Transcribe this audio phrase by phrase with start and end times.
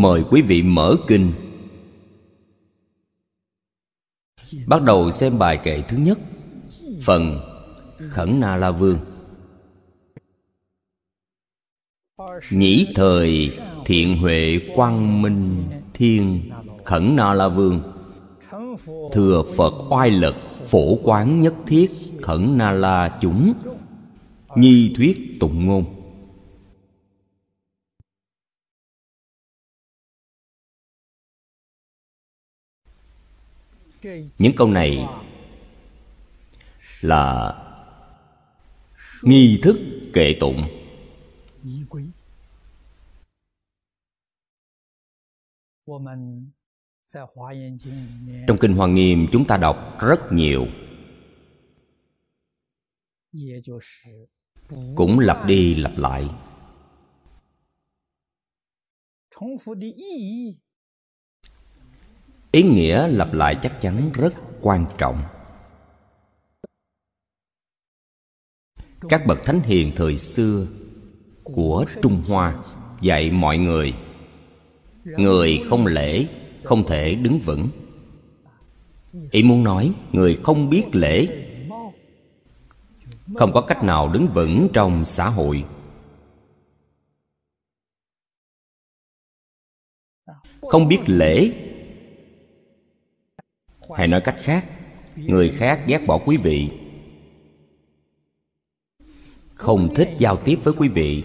[0.00, 1.32] mời quý vị mở kinh.
[4.66, 6.18] Bắt đầu xem bài kệ thứ nhất,
[7.02, 7.40] phần
[8.10, 8.98] khẩn na la vương.
[12.50, 13.50] Nhĩ thời
[13.84, 15.64] thiện huệ quang minh
[15.94, 16.50] thiên
[16.84, 17.80] khẩn na la vương.
[19.12, 20.34] Thừa phật oai lực
[20.68, 21.90] phổ quán nhất thiết
[22.22, 23.52] khẩn na la chúng.
[24.56, 25.99] Nhi thuyết tụng ngôn.
[34.38, 35.06] Những câu này
[37.02, 37.54] là
[39.22, 39.76] nghi thức
[40.12, 40.68] kệ tụng.
[48.48, 50.66] Trong kinh hoa nghiêm chúng ta đọc rất nhiều.
[54.96, 56.28] Cũng lặp đi lặp lại
[62.52, 65.22] ý nghĩa lặp lại chắc chắn rất quan trọng.
[69.08, 70.66] Các bậc thánh hiền thời xưa
[71.44, 72.62] của trung hoa
[73.00, 73.94] dạy mọi người
[75.04, 76.26] người không lễ,
[76.64, 77.68] không thể đứng vững.
[79.30, 81.46] Ý muốn nói, người không biết lễ,
[83.36, 85.64] không có cách nào đứng vững trong xã hội.
[90.60, 91.66] Không biết lễ
[93.96, 94.66] hay nói cách khác,
[95.16, 96.68] người khác ghét bỏ quý vị.
[99.54, 101.22] Không thích giao tiếp với quý vị.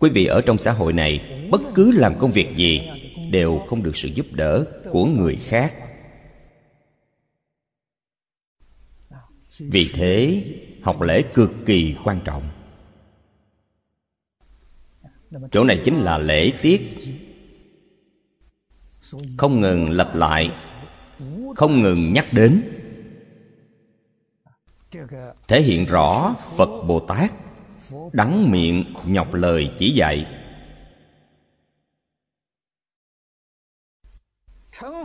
[0.00, 2.80] Quý vị ở trong xã hội này, bất cứ làm công việc gì
[3.30, 5.74] đều không được sự giúp đỡ của người khác.
[9.58, 10.44] Vì thế,
[10.82, 12.42] học lễ cực kỳ quan trọng.
[15.52, 16.80] Chỗ này chính là lễ tiết
[19.38, 20.50] không ngừng lặp lại,
[21.56, 22.62] không ngừng nhắc đến.
[25.48, 27.32] Thể hiện rõ phật bồ tát,
[28.12, 30.26] đắng miệng nhọc lời chỉ dạy.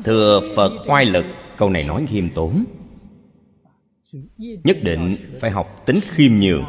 [0.03, 1.25] Thừa phật oai lực,
[1.57, 2.63] câu này nói khiêm tốn.
[4.37, 6.65] Nhất định phải học tính khiêm nhường.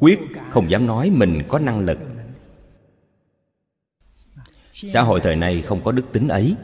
[0.00, 0.18] Quyết
[0.50, 1.98] không dám nói mình có năng lực
[4.88, 6.54] xã hội thời nay không có đức tính ấy.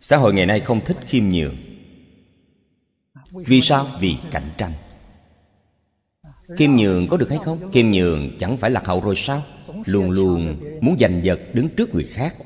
[0.00, 1.56] Xã hội ngày nay không thích khiêm nhường.
[3.32, 3.86] Vì sao?
[4.00, 4.72] Vì cạnh tranh.
[6.56, 7.72] Khiêm nhường có được hay không?
[7.72, 9.42] Khiêm nhường chẳng phải lạc hậu rồi sao?
[9.86, 12.36] Luôn luôn muốn giành giật đứng trước người khác.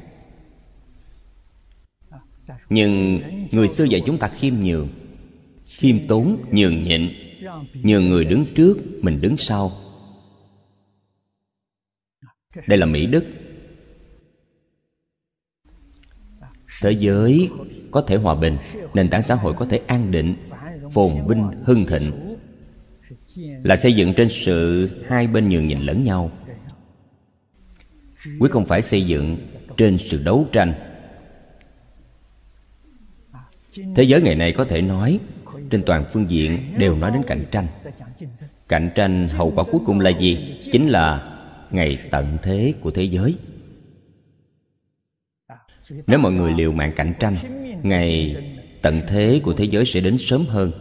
[2.68, 3.20] Nhưng
[3.52, 4.88] người xưa dạy chúng ta khiêm nhường.
[5.66, 7.12] Khiêm tốn, nhường nhịn.
[7.82, 9.87] Nhường người đứng trước, mình đứng sau
[12.66, 13.24] đây là mỹ đức.
[16.82, 17.50] Thế giới
[17.90, 18.56] có thể hòa bình,
[18.94, 20.34] nền tảng xã hội có thể an định,
[20.92, 22.36] phồn vinh, hưng thịnh.
[23.64, 26.30] Là xây dựng trên sự hai bên nhường nhịn lẫn nhau.
[28.38, 29.36] Quyết không phải xây dựng
[29.76, 30.72] trên sự đấu tranh.
[33.96, 35.18] Thế giới ngày nay có thể nói,
[35.70, 37.66] trên toàn phương diện đều nói đến cạnh tranh.
[38.68, 40.58] Cạnh tranh hậu quả cuối cùng là gì?
[40.72, 41.34] Chính là
[41.70, 43.38] ngày tận thế của thế giới.
[46.06, 47.36] Nếu mọi người liều mạng cạnh tranh,
[47.82, 48.36] ngày
[48.82, 50.72] tận thế của thế giới sẽ đến sớm hơn.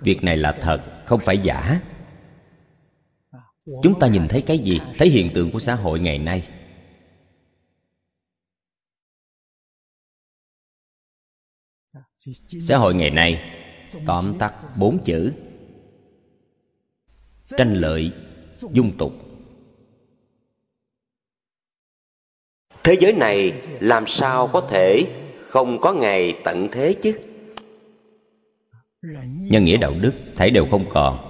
[0.00, 1.80] Việc này là thật, không phải giả.
[3.82, 4.80] Chúng ta nhìn thấy cái gì?
[4.98, 6.48] Thấy hiện tượng của xã hội ngày nay.
[12.60, 13.40] Xã hội ngày nay
[14.06, 15.32] tóm tắt bốn chữ
[17.44, 18.12] tranh lợi
[18.72, 19.12] dung tục.
[22.84, 25.04] Thế giới này làm sao có thể
[25.40, 27.18] không có ngày tận thế chứ?
[29.50, 31.28] Nhân nghĩa đạo đức thấy đều không còn.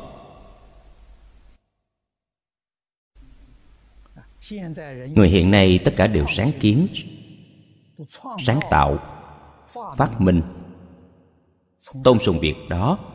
[5.15, 6.87] Người hiện nay tất cả đều sáng kiến
[8.47, 8.99] sáng tạo
[9.97, 10.43] phát minh.
[12.05, 13.12] Tôn sùng việc đó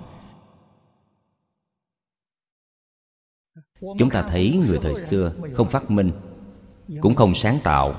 [3.81, 6.11] chúng ta thấy người thời xưa không phát minh,
[7.01, 7.95] cũng không sáng tạo.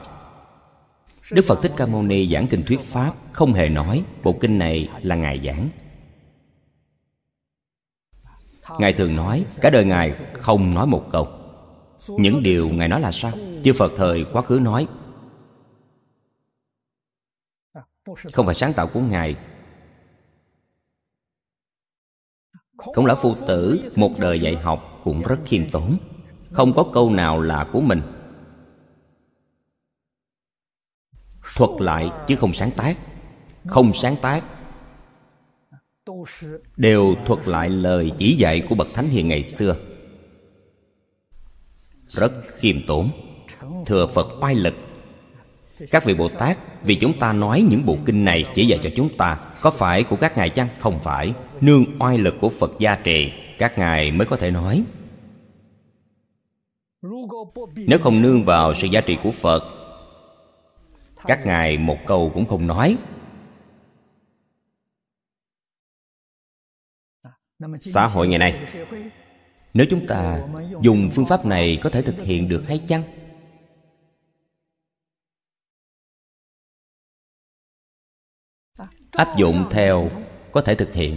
[1.32, 4.58] Đức phật thích ca mâu ni giảng kinh thuyết pháp không hề nói bộ kinh
[4.58, 5.68] này là ngài giảng.
[8.78, 11.28] Ngài thường nói, cả đời ngài không nói một câu.
[12.08, 13.32] Những điều ngài nói là sao?
[13.64, 14.86] Chư phật thời quá khứ nói.
[18.32, 19.36] Không phải sáng tạo của ngài
[22.78, 25.96] khổng lão phu tử, một đời dạy học cũng rất khiêm tốn.
[26.52, 28.00] Không có câu nào là của mình.
[31.56, 32.98] Thuật lại chứ không sáng tác.
[33.66, 34.44] Không sáng tác.
[36.76, 39.76] Đều thuật lại lời chỉ dạy của bậc thánh hiền ngày xưa.
[42.08, 43.10] Rất khiêm tốn.
[43.86, 44.74] Thừa phật oai lực
[45.90, 48.90] các vị bồ tát vì chúng ta nói những bộ kinh này chỉ dạy cho
[48.96, 50.68] chúng ta, có phải của các ngài chăng?
[50.78, 51.34] Không phải.
[51.60, 54.84] Nương oai lực của phật gia trì, các ngài mới có thể nói.
[57.76, 59.62] Nếu không nương vào sự giá trị của phật,
[61.26, 62.96] các ngài một câu cũng không nói.
[67.80, 68.66] Xã hội ngày nay,
[69.74, 70.42] nếu chúng ta
[70.80, 73.02] dùng phương pháp này có thể thực hiện được hay chăng?
[79.12, 80.10] Áp dụng theo
[80.52, 81.16] có thể thực hiện.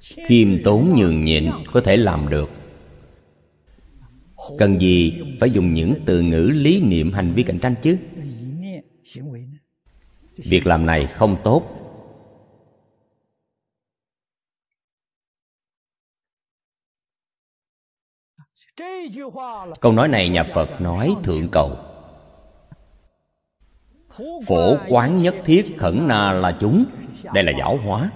[0.00, 2.50] Khiêm tốn nhường nhịn có thể làm được.
[4.58, 7.98] Cần gì phải dùng những từ ngữ lý niệm hành vi cạnh tranh chứ?
[10.36, 11.72] Việc làm này không tốt.
[19.80, 21.95] Câu nói này nhà phật nói thượng cầu
[24.46, 26.84] phổ quán nhất thiết khẩn na là chúng.
[27.34, 28.10] Đây là giáo hóa.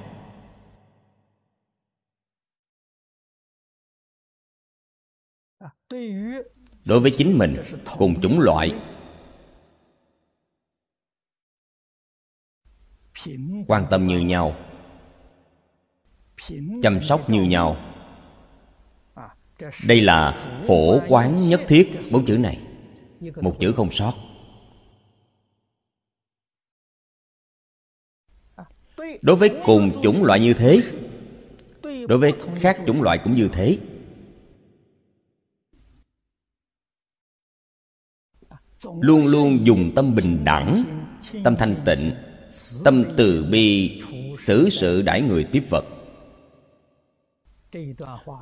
[6.87, 7.55] Đối với chính mình,
[7.99, 8.75] cùng chủng loại.
[13.67, 14.57] Quan tâm như nhau.
[16.83, 17.77] Chăm sóc như nhau.
[19.89, 21.93] Đây là phổ quán nhất thiết.
[22.13, 22.61] Bốn chữ này.
[23.21, 24.15] Một chữ không sót.
[29.23, 30.81] Đối với cùng chủng loại như thế,
[32.09, 33.79] đối với khác chủng loại cũng như thế.
[39.01, 40.83] Luôn luôn dùng tâm bình đẳng,
[41.45, 42.13] tâm thanh tịnh,
[42.85, 43.99] tâm từ bi,
[44.39, 45.85] xử sự đãi người tiếp vật.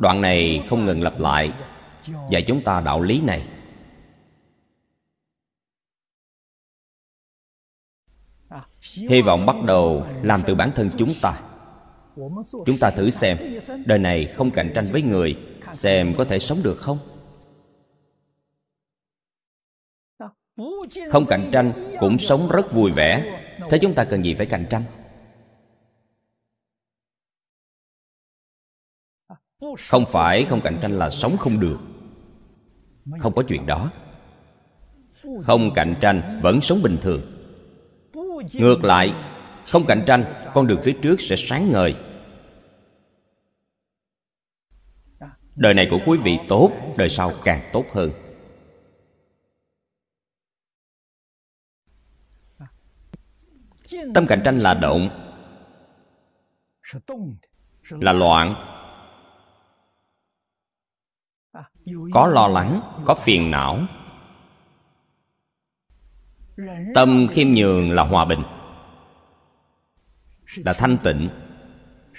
[0.01, 1.53] Đoạn này không ngừng lặp lại
[2.31, 3.49] dạy chúng ta đạo lý này
[9.09, 11.41] hy vọng bắt đầu làm từ bản thân chúng ta.
[12.67, 13.37] Chúng ta thử xem,
[13.87, 15.37] đời này không cạnh tranh với người,
[15.73, 16.99] xem có thể sống được không?
[21.11, 23.41] Không cạnh tranh cũng sống rất vui vẻ.
[23.71, 24.83] Thế chúng ta cần gì phải cạnh tranh?
[29.79, 31.79] Không phải không cạnh tranh là sống không được.
[33.19, 33.91] Không có chuyện đó.
[35.43, 37.38] Không cạnh tranh vẫn sống bình thường
[38.55, 39.15] ngược lại
[39.67, 41.97] không cạnh tranh con đường phía trước sẽ sáng ngời.
[45.55, 48.11] Đời này của quý vị tốt đời sau càng tốt hơn.
[54.15, 55.09] Tâm cạnh tranh là động
[57.91, 58.55] là loạn.
[62.13, 63.79] Có lo lắng có phiền não
[66.95, 68.43] tâm khiêm nhường là hòa bình.
[70.57, 71.29] Là thanh tịnh,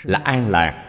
[0.03, 0.85] là an lạc.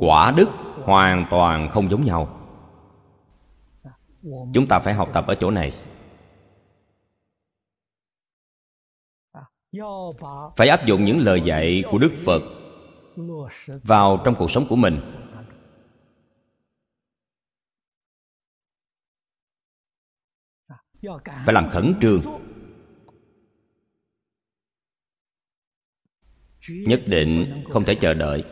[0.00, 0.48] Quả đức
[0.84, 2.36] hoàn toàn không giống nhau.
[4.54, 5.72] Chúng ta phải học tập ở chỗ này.
[10.56, 12.42] Phải áp dụng những lời dạy của đức phật
[13.82, 15.19] vào trong cuộc sống của mình.
[21.24, 22.20] Phải làm khẩn trương.
[26.68, 28.44] Nhất định không thể chờ đợi.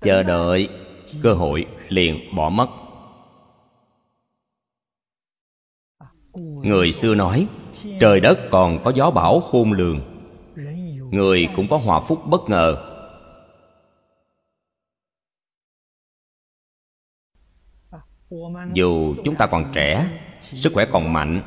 [0.00, 0.68] Chờ đợi,
[1.22, 2.68] cơ hội liền bỏ mất.
[6.62, 7.46] Người xưa nói,
[8.00, 10.00] trời đất còn có gió bão khôn lường.
[11.10, 12.84] Người cũng có hòa phúc bất ngờ.
[18.74, 20.08] Dù chúng ta còn trẻ
[20.40, 21.42] sức khỏe còn mạnh.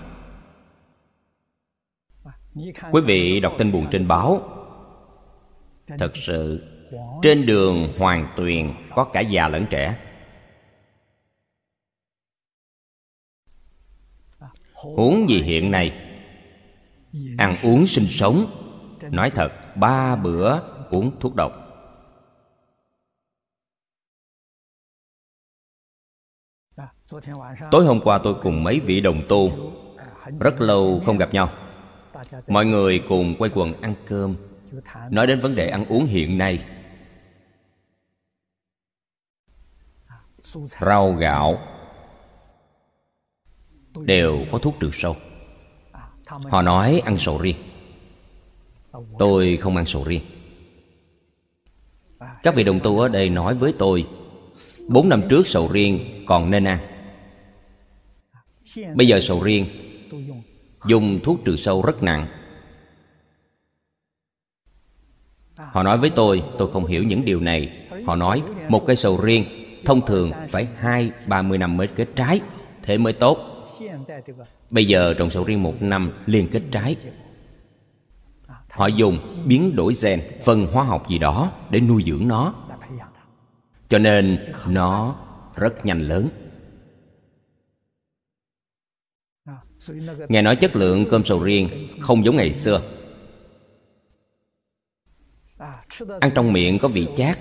[2.92, 4.42] Quý vị đọc tin buồn trên báo.
[5.88, 6.64] Thật sự,
[7.22, 9.98] trên đường hoàng tuyền có cả già lẫn trẻ.
[14.74, 15.94] Huống gì hiện nay?
[17.38, 18.58] Ăn uống sinh sống.
[19.12, 21.61] Nói thật, ba bữa uống thuốc độc.
[27.72, 29.50] Tối hôm qua tôi cùng mấy vị đồng tu
[30.40, 31.50] rất lâu không gặp nhau.
[32.48, 34.36] Mọi người cùng quay quần ăn cơm,
[35.10, 36.60] nói đến vấn đề ăn uống hiện nay.
[40.82, 41.60] Rau, gạo
[43.96, 45.16] đều có thuốc trừ sâu.
[46.26, 47.58] Họ nói ăn sầu riêng.
[49.20, 50.24] Tôi không ăn sầu riêng.
[52.44, 54.08] Các vị đồng tu ở đây nói với tôi,
[54.94, 56.91] bốn năm trước sầu riêng còn nên ăn
[58.96, 59.66] bây giờ sầu riêng.
[60.86, 62.28] dùng thuốc trừ sâu rất nặng.
[65.56, 67.88] họ nói với tôi tôi không hiểu những điều này.
[68.06, 69.46] Họ nói một cây sầu riêng
[69.86, 72.42] thông thường phải hai ba mươi năm mới kết trái.
[72.84, 73.38] Thế mới tốt.
[74.70, 76.96] Bây giờ trồng sầu riêng một năm liền kết trái.
[78.70, 82.54] Họ dùng biến đổi gen phân hóa học gì đó để nuôi dưỡng nó.
[83.90, 85.16] Cho nên nó
[85.56, 86.30] rất nhanh lớn
[90.30, 92.82] nghe nói chất lượng cơm sầu riêng không giống ngày xưa.
[96.20, 97.40] Ăn trong miệng có vị chát,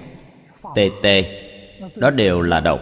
[0.75, 1.23] tê tê,
[1.97, 2.80] đó đều là độc.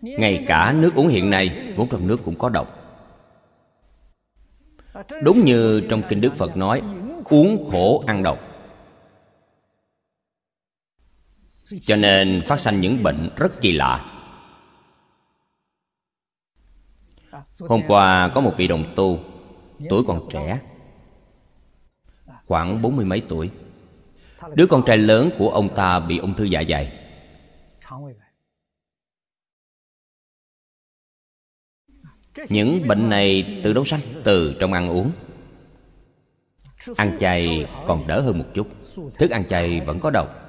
[0.00, 2.74] Ngay cả nước uống hiện nay, vốn trong nước cũng có độc.
[5.22, 6.82] Đúng như trong kinh đức phật nói,
[7.24, 8.38] uống khổ ăn độc.
[11.80, 14.17] Cho nên phát sanh những bệnh rất kỳ lạ.
[17.58, 19.18] Hôm qua có một vị đồng tu,
[19.88, 20.60] tuổi còn trẻ,
[22.46, 23.50] khoảng bốn mươi mấy tuổi.
[24.54, 26.92] Đứa con trai lớn của ông ta bị ung thư dạ dày.
[32.48, 35.12] Những bệnh này từ đâu sanh từ trong ăn uống.
[36.96, 38.68] Ăn chay còn đỡ hơn một chút,
[39.18, 40.47] thức ăn chay vẫn có độc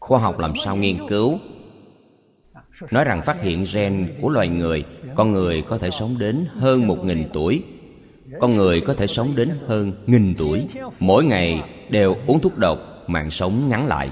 [0.00, 1.38] khoa học làm sao nghiên cứu?
[2.90, 4.84] Nói rằng phát hiện gen của loài người,
[5.16, 7.64] con người có thể sống đến hơn một nghìn tuổi.
[8.40, 10.66] Con người có thể sống đến hơn nghìn tuổi.
[11.00, 14.10] Mỗi ngày đều uống thuốc độc, mạng sống ngắn lại.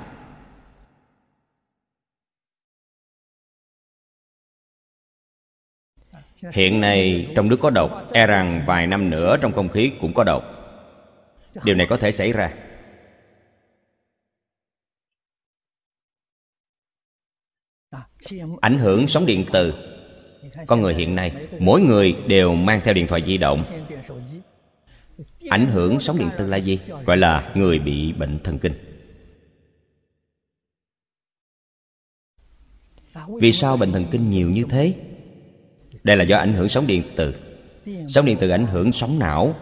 [6.52, 10.14] Hiện nay, trong nước có độc e rằng vài năm nữa trong không khí cũng
[10.14, 10.42] có độc.
[11.64, 12.50] Điều này có thể xảy ra.
[18.60, 19.74] Ảnh hưởng sóng điện từ
[20.66, 23.64] con người hiện nay, mỗi người đều mang theo điện thoại di động.
[25.48, 26.78] Ảnh hưởng sóng điện từ là gì?
[27.06, 28.72] Gọi là người bị bệnh thần kinh.
[33.40, 34.94] Vì sao bệnh thần kinh nhiều như thế?
[36.04, 37.34] Đây là do ảnh hưởng sóng điện từ.
[38.08, 39.54] Sóng điện từ ảnh hưởng sóng não.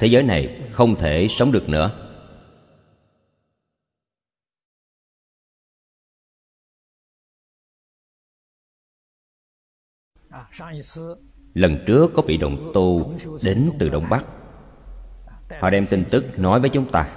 [0.00, 2.09] Thế giới này không thể sống được nữa.
[11.54, 11.84] Lần.
[11.86, 14.24] Trước có vị đồng tu đến từ đông bắc.
[15.60, 17.08] Họ đem tin tức nói với chúng ta.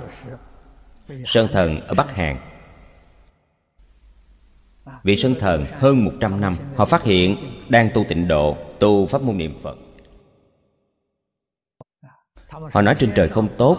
[1.25, 2.37] Sơn thần ở bắc hàn.
[5.03, 7.35] Vị sơn thần hơn 100 năm, họ phát hiện
[7.69, 9.77] đang tu tịnh độ, tu pháp môn niệm phật.
[12.49, 13.77] Họ nói trên trời không tốt,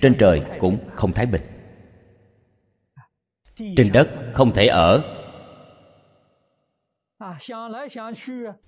[0.00, 1.42] trên trời cũng không thái bình.
[3.56, 5.19] Trên đất không thể ở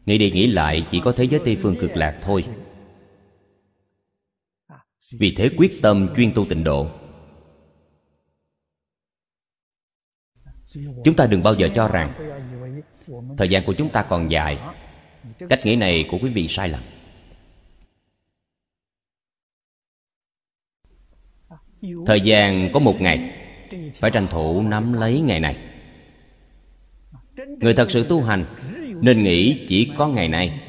[0.06, 2.44] nghĩ đi nghĩ lại chỉ có thế giới tây phương cực lạc thôi.
[5.12, 6.87] Vì thế quyết tâm chuyên tu tịnh độ.
[11.04, 12.14] Chúng ta đừng bao giờ cho rằng
[13.38, 14.59] thời gian của chúng ta còn dài.
[15.49, 16.82] cách nghĩ này của quý vị sai lầm.
[22.06, 23.38] Thời gian có một ngày
[23.94, 25.71] phải tranh thủ nắm lấy ngày này
[27.61, 28.56] người thật sự tu hành
[29.00, 30.61] nên nghĩ chỉ có ngày nay.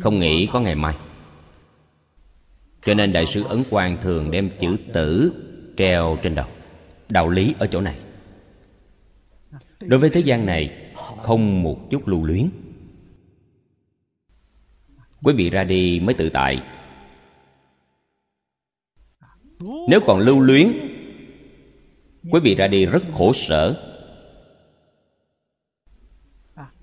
[0.00, 0.96] Không nghĩ có ngày mai.
[2.82, 5.32] Cho nên đại sứ ấn quang thường đem chữ tử
[5.76, 6.46] treo trên đầu.
[7.08, 7.98] Đạo lý ở chỗ này.
[9.80, 12.48] Đối với thế gian này, không một chút lưu luyến.
[15.22, 16.62] Quý vị ra đi mới tự tại
[19.88, 20.72] nếu còn lưu luyến,
[22.30, 23.90] quý vị ra đi rất khổ sở.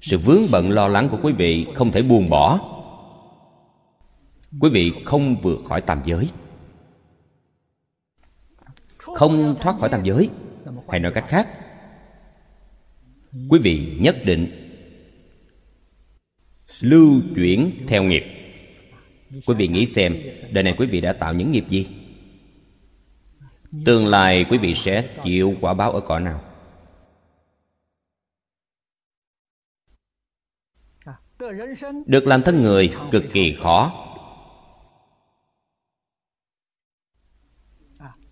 [0.01, 2.59] Sự vướng bận lo lắng của quý vị không thể buông bỏ.
[4.59, 6.29] Quý vị không vượt khỏi tam giới.
[8.97, 10.29] Không thoát khỏi tam giới.
[10.89, 11.47] Hay nói cách khác,
[13.49, 14.47] quý vị nhất định
[16.81, 18.23] lưu chuyển theo nghiệp.
[19.31, 20.15] Quý vị nghĩ xem,
[20.51, 21.87] đời này quý vị đã tạo những nghiệp gì?
[23.85, 26.41] Tương lai quý vị sẽ chịu quả báo ở cõi nào?
[32.05, 34.07] Được làm thân người, cực kỳ khó.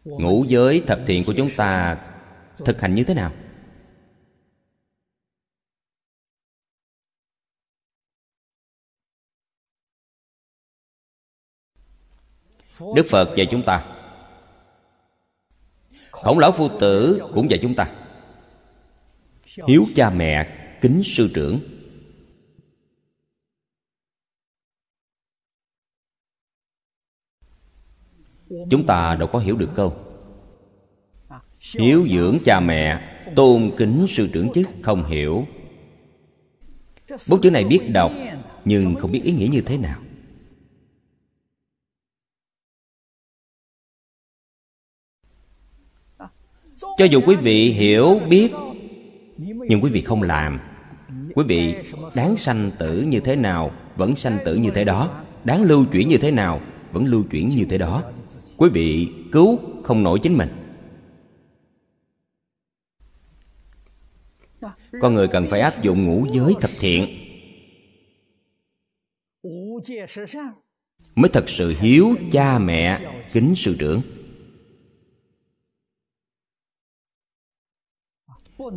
[0.04, 1.98] Ngũ giới thập thiện của chúng ta
[2.66, 3.32] thực hành như thế nào?
[12.96, 13.99] Đức phật dạy chúng ta
[16.24, 17.92] khổng lão phu tử cũng dạy chúng ta.
[19.68, 20.48] Hiếu cha mẹ
[20.82, 21.60] kính sư trưởng.
[28.70, 29.96] Chúng ta đâu có hiểu được câu.
[31.80, 35.46] Hiếu dưỡng cha mẹ, tôn kính sư trưởng chứ, không hiểu.
[37.30, 38.12] Bốn chữ này biết đọc,
[38.66, 40.02] nhưng không biết ý nghĩa như thế nào.
[46.98, 48.52] Cho dù quý vị hiểu biết,
[49.38, 50.60] nhưng quý vị không làm.
[51.36, 51.76] Quý vị
[52.16, 55.24] đáng sanh tử như thế nào, vẫn sanh tử như thế đó.
[55.44, 58.04] Đáng lưu chuyển như thế nào, vẫn lưu chuyển như thế đó.
[58.58, 60.50] Quý vị cứu không nổi chính mình.
[65.02, 67.08] Con người cần phải áp dụng ngũ giới thập thiện
[71.16, 73.00] mới thật sự hiếu cha mẹ
[73.34, 74.02] kính sư trưởng.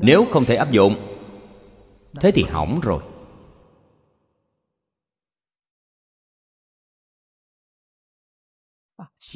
[0.00, 1.18] Nếu không thể áp dụng,
[2.20, 3.02] thế thì hỏng rồi.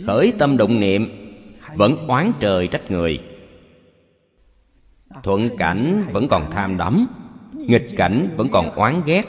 [0.06, 1.32] Khởi tâm động niệm,
[1.74, 3.24] vẫn oán trời trách người.
[5.22, 7.06] Thuận cảnh vẫn còn tham đắm,
[7.54, 9.24] nghịch cảnh vẫn còn oán ghét.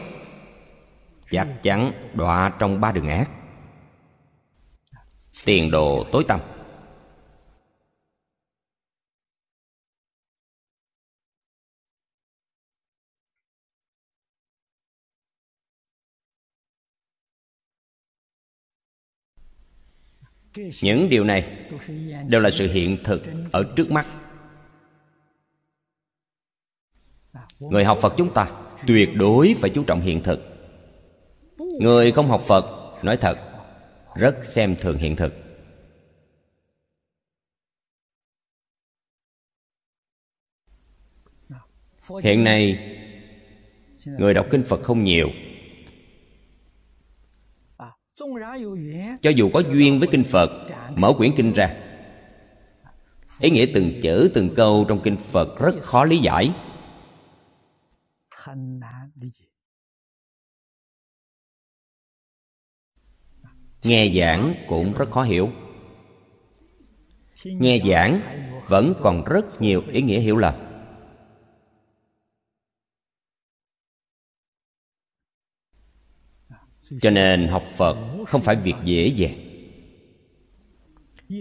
[1.32, 3.30] Chắc chắn đọa trong ba đường ác.
[5.46, 6.40] Tiền đồ tối tăm.
[20.82, 21.68] Những điều này
[22.30, 24.06] đều là sự hiện thực ở trước mắt.
[27.60, 28.52] Người học phật chúng ta
[28.88, 30.40] tuyệt đối phải chú trọng hiện thực.
[31.58, 33.38] Người không học phật, nói thật,
[34.16, 35.34] rất xem thường hiện thực.
[42.24, 42.80] Hiện nay,
[44.06, 45.30] người đọc kinh phật không nhiều
[49.22, 51.76] cho dù có duyên với kinh phật, mở quyển kinh ra.
[53.40, 56.54] Ý nghĩa từng chữ, từng câu trong kinh phật rất khó lý giải.
[63.84, 65.50] Nghe giảng cũng rất khó hiểu.
[67.46, 68.22] Nghe giảng
[68.68, 70.67] vẫn còn rất nhiều ý nghĩa hiểu lầm.
[77.02, 77.98] Cho nên học phật
[78.28, 79.34] không phải việc dễ dàng.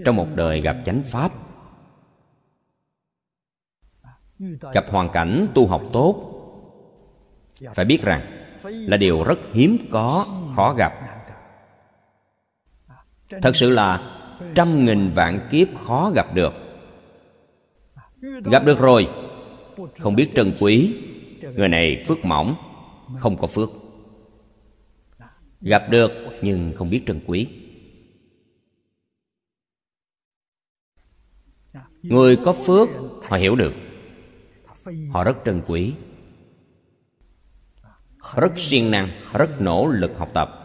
[0.04, 1.32] Trong một đời gặp chánh pháp,
[4.72, 6.32] gặp hoàn cảnh tu học tốt,
[7.74, 10.24] phải biết rằng là điều rất hiếm có,
[10.56, 10.92] khó gặp.
[13.42, 14.20] Thật sự là
[14.54, 16.54] trăm nghìn vạn kiếp khó gặp được.
[18.44, 19.08] Gặp được rồi,
[19.98, 20.94] không biết trân quý,
[21.54, 22.56] người này phước mỏng,
[23.18, 23.70] không có phước
[25.60, 26.10] gặp được,
[26.42, 27.48] nhưng không biết trân quý.
[32.02, 32.88] Người có phước,
[33.22, 33.72] họ hiểu được.
[35.10, 35.94] Họ rất trân quý.
[38.36, 40.64] Rất siêng năng rất nỗ lực học tập.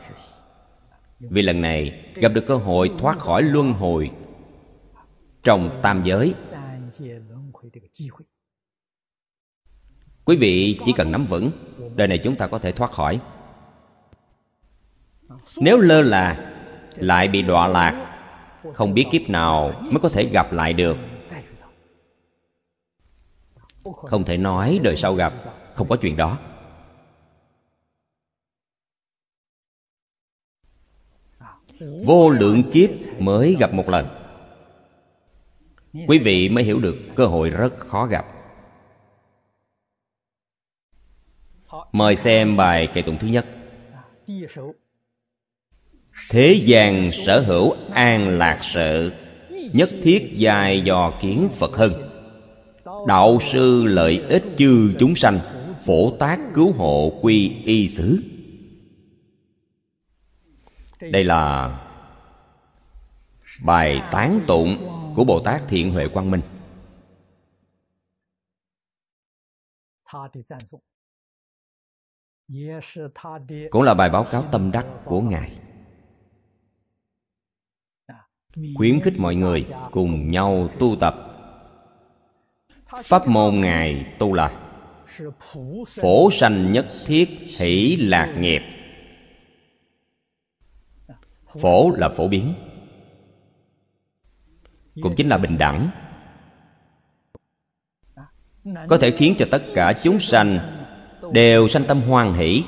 [1.19, 4.11] Vì lần này, gặp được cơ hội thoát khỏi luân hồi
[5.43, 6.33] trong tam giới.
[10.25, 11.51] Quý vị chỉ cần nắm vững,
[11.95, 13.21] đời này chúng ta có thể thoát khỏi
[15.59, 16.53] nếu lơ là,
[16.95, 18.07] lại bị đọa lạc,
[18.73, 20.97] không biết kiếp nào mới có thể gặp lại được.
[23.83, 25.33] Không thể nói đời sau gặp,
[25.75, 26.37] không có chuyện đó.
[32.05, 34.05] Vô lượng kiếp mới gặp một lần.
[36.07, 38.25] Quý vị mới hiểu được cơ hội rất khó gặp.
[41.91, 43.45] Mời xem bài kệ tụng thứ nhất
[46.29, 49.11] thế gian sở hữu an lạc sự,
[49.73, 51.91] nhất thiết dài dò kiến phật hơn.
[53.07, 55.39] Đạo sư lợi ích chư chúng sanh,
[55.85, 58.23] phổ tác cứu hộ quy y xứ.
[61.11, 61.77] Đây là
[63.65, 66.41] bài tán tụng của bồ tát thiện huệ quang minh.
[73.69, 75.70] Cũng là bài báo cáo tâm đắc của ngài
[78.75, 81.15] khuyến khích mọi người cùng nhau tu tập.
[83.03, 84.51] Pháp môn ngài tu là
[85.87, 88.61] phổ sanh nhất thiết hỷ lạc nghiệp.
[91.61, 92.53] Phổ là phổ biến,
[95.01, 95.89] cũng chính là bình đẳng.
[98.87, 100.59] Có thể khiến cho tất cả chúng sanh
[101.33, 102.63] đều sanh tâm hoan hỷ.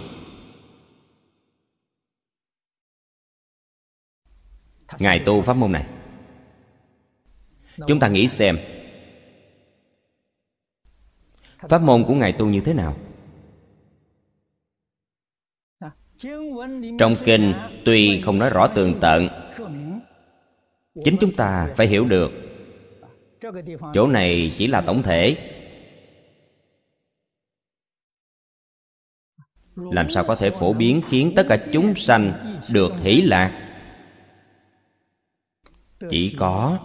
[5.00, 5.86] Ngài tu pháp môn này.
[7.88, 8.58] Chúng ta nghĩ xem,
[11.58, 12.98] pháp môn của ngài tu như thế nào?
[17.00, 17.54] Trong kinh
[17.86, 19.28] tuy không nói rõ tường tận,
[21.04, 22.32] chính chúng ta phải hiểu được,
[23.94, 25.50] chỗ này chỉ là tổng thể.
[29.76, 33.63] Làm sao có thể phổ biến khiến tất cả chúng sanh được hỷ lạc?
[36.10, 36.80] Chỉ có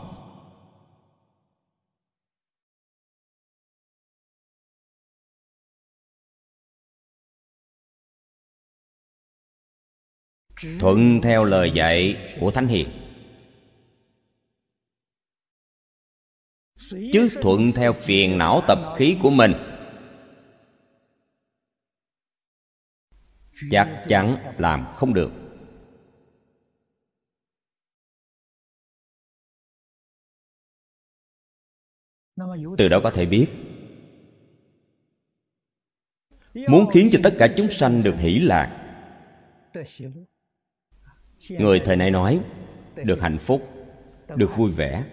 [10.80, 12.88] thuận theo lời dạy của thánh hiền.
[17.12, 19.52] Chứ thuận theo phiền não tập khí của mình
[23.70, 25.47] chắc chắn làm không được
[32.78, 33.46] từ đó có thể biết,
[36.54, 38.84] muốn khiến cho tất cả chúng sanh được hỷ lạc.
[41.50, 42.40] Người thời nay nói,
[42.96, 43.68] được hạnh phúc,
[44.36, 45.04] được vui vẻ.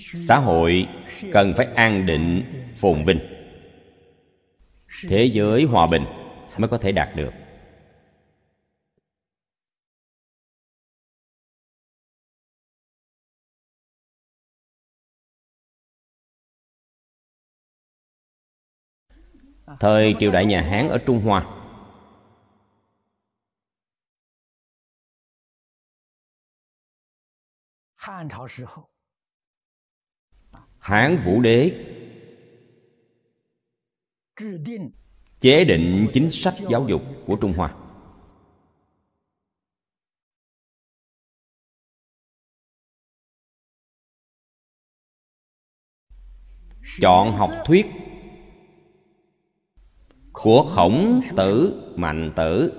[0.00, 0.88] Xã hội
[1.32, 2.42] cần phải an định,
[2.76, 3.18] phồn vinh.
[5.08, 6.04] Thế giới hòa bình
[6.60, 7.30] mới có thể đạt được.
[19.80, 21.60] Thời triều đại nhà hán ở trung hoa.
[30.78, 31.84] Hán vũ đế
[35.44, 37.74] chế định chính sách giáo dục của trung hoa.
[47.00, 47.86] Chọn học thuyết
[50.32, 52.72] của khổng tử mạnh tử.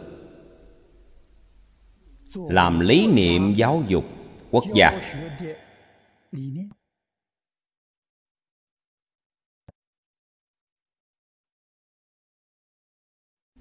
[2.35, 4.05] Làm lý niệm giáo dục
[4.51, 5.01] quốc gia.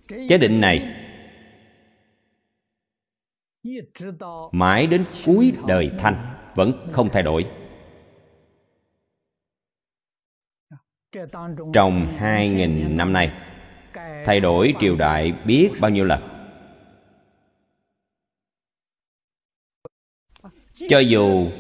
[0.09, 0.95] Chế định này
[4.53, 7.47] mãi đến cuối đời thanh vẫn không thay đổi.
[11.73, 13.33] Trong hai nghìn năm nay,
[14.25, 16.21] thay đổi triều đại biết bao nhiêu lần.
[20.89, 21.51] Cho dù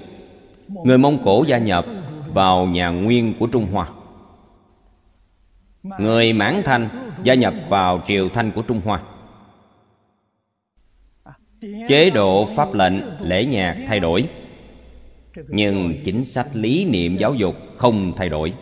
[0.68, 1.87] người mông cổ gia nhập
[2.26, 4.04] vào nhà nguyên của trung hoa
[5.85, 9.03] người mãn thanh gia nhập vào triều thanh của trung hoa.
[11.88, 14.29] Chế độ pháp lệnh, lễ nhạc thay đổi.
[15.49, 18.55] Nhưng chính sách lý niệm giáo dục không thay đổi.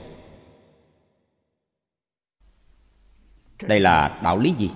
[3.62, 4.70] Đây là đạo lý gì?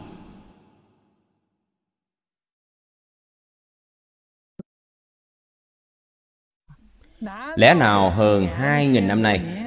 [7.57, 9.66] Lẽ nào hơn hai nghìn năm nay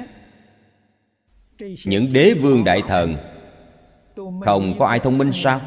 [1.86, 3.16] những đế vương đại thần,
[4.44, 5.60] không có ai thông minh sao?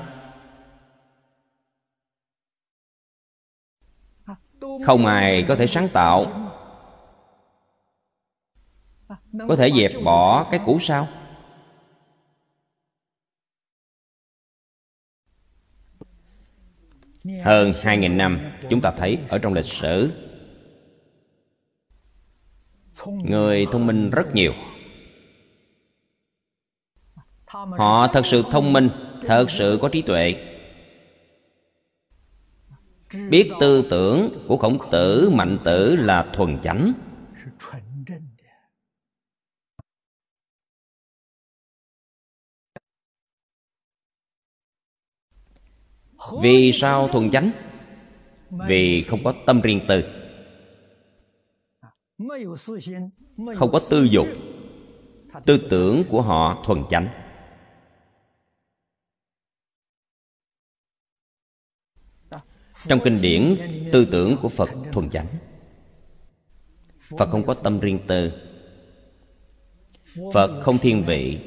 [4.86, 6.26] Không ai có thể sáng tạo.
[9.48, 11.08] Có thể dẹp bỏ cái cũ sao?
[17.44, 20.12] Hơn 2.000 năm, chúng ta thấy ở trong lịch sử,
[23.24, 24.54] người thông minh rất nhiều
[27.54, 28.90] họ thật sự thông minh,
[29.22, 30.36] thật sự có trí tuệ.
[33.30, 36.94] Biết tư tưởng của khổng tử, mạnh tử là thuần chánh.
[46.42, 47.52] Vì sao thuần chánh?
[48.68, 50.02] Vì không có tâm riêng tư.
[53.56, 54.28] Không có tư dục.
[55.46, 57.23] Tư tưởng của họ thuần chánh.
[62.88, 63.58] Trong kinh điển,
[63.92, 65.28] tư tưởng của phật thuần chánh.
[67.18, 68.32] Phật không có tâm riêng tư.
[70.34, 71.40] Phật không thiên vị.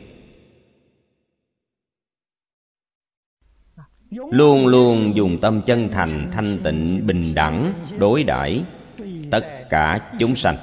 [4.10, 8.64] Luôn luôn dùng tâm chân thành, thanh tịnh, bình đẳng, đối đãi
[9.30, 10.56] tất cả chúng sanh.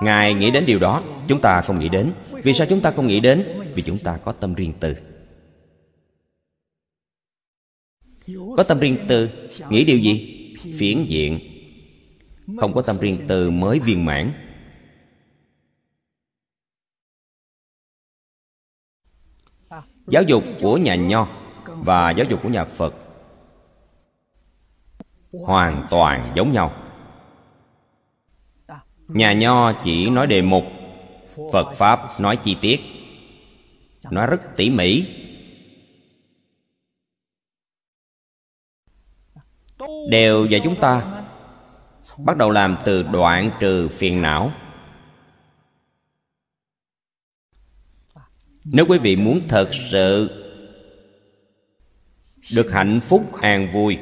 [0.00, 2.12] Ngài nghĩ đến điều đó, chúng ta không nghĩ đến.
[2.30, 3.62] Vì sao chúng ta không nghĩ đến?
[3.74, 4.96] Vì chúng ta có tâm riêng tư.
[8.56, 9.28] Có tâm riêng tư,
[9.68, 10.40] nghĩ điều gì?
[10.78, 11.40] Phiến diện.
[12.58, 14.32] Không có tâm riêng tư mới viên mãn.
[20.06, 21.28] Giáo dục của nhà nho
[21.66, 22.94] và giáo dục của nhà phật
[25.32, 26.93] hoàn toàn giống nhau
[29.08, 30.64] nhà nho chỉ nói đề mục,
[31.52, 32.80] phật pháp nói chi tiết.
[34.10, 35.06] Nói rất tỉ mỉ.
[40.10, 41.24] Đều dạy chúng ta,
[42.18, 44.52] bắt đầu làm từ đoạn trừ phiền não.
[48.64, 50.40] Nếu quý vị muốn thật sự
[52.54, 53.98] được hạnh phúc an vui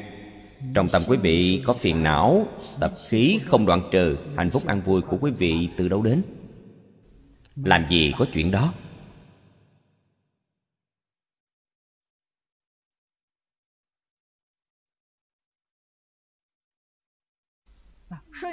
[0.75, 2.47] trong tâm quý vị có phiền não,
[2.81, 6.23] tập khí không đoạn trừ, hạnh phúc an vui của quý vị từ đâu đến?
[7.57, 8.75] Làm gì có chuyện đó?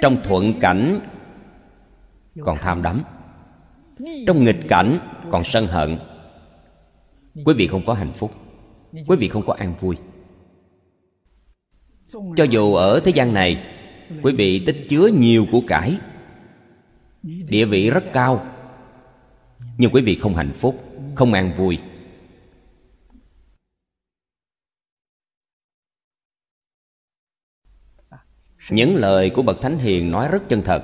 [0.02, 1.00] Trong thuận cảnh,
[2.40, 3.02] còn tham đắm.
[4.26, 4.98] Trong nghịch cảnh,
[5.30, 5.98] còn sân hận.
[7.44, 8.34] Quý vị không có hạnh phúc.
[8.92, 9.96] Quý vị không có an vui
[12.12, 13.76] cho dù ở thế gian này,
[14.22, 15.98] quý vị tích chứa nhiều của cải.
[17.22, 18.46] Địa vị rất cao.
[19.78, 21.78] Nhưng quý vị không hạnh phúc, không an vui.
[28.70, 30.82] Những lời của bậc thánh hiền nói rất chân thật.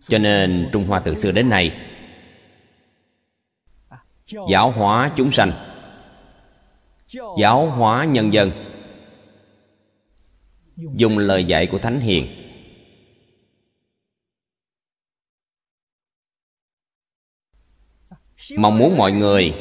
[0.00, 1.76] Cho nên trung hoa từ xưa đến nay
[4.26, 5.52] giáo hóa chúng sanh.
[7.38, 8.50] Giáo hóa nhân dân.
[10.76, 12.26] Dùng lời dạy của thánh hiền.
[18.56, 19.54] Mong muốn mọi người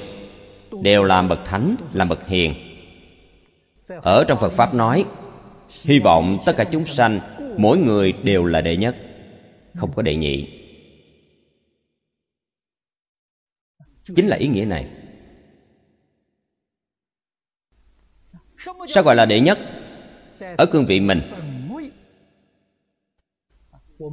[0.82, 2.54] đều làm bậc thánh, làm bậc hiền.
[3.88, 5.06] Ở trong phật pháp nói,
[5.86, 7.19] hy vọng tất cả chúng sanh,
[7.58, 8.95] mỗi người đều là đệ nhất,
[9.76, 10.62] không có đệ nhị.
[14.03, 14.89] Chính là ý nghĩa này.
[18.93, 19.59] Sao gọi là đệ nhất?
[20.57, 21.21] Ở cương vị mình.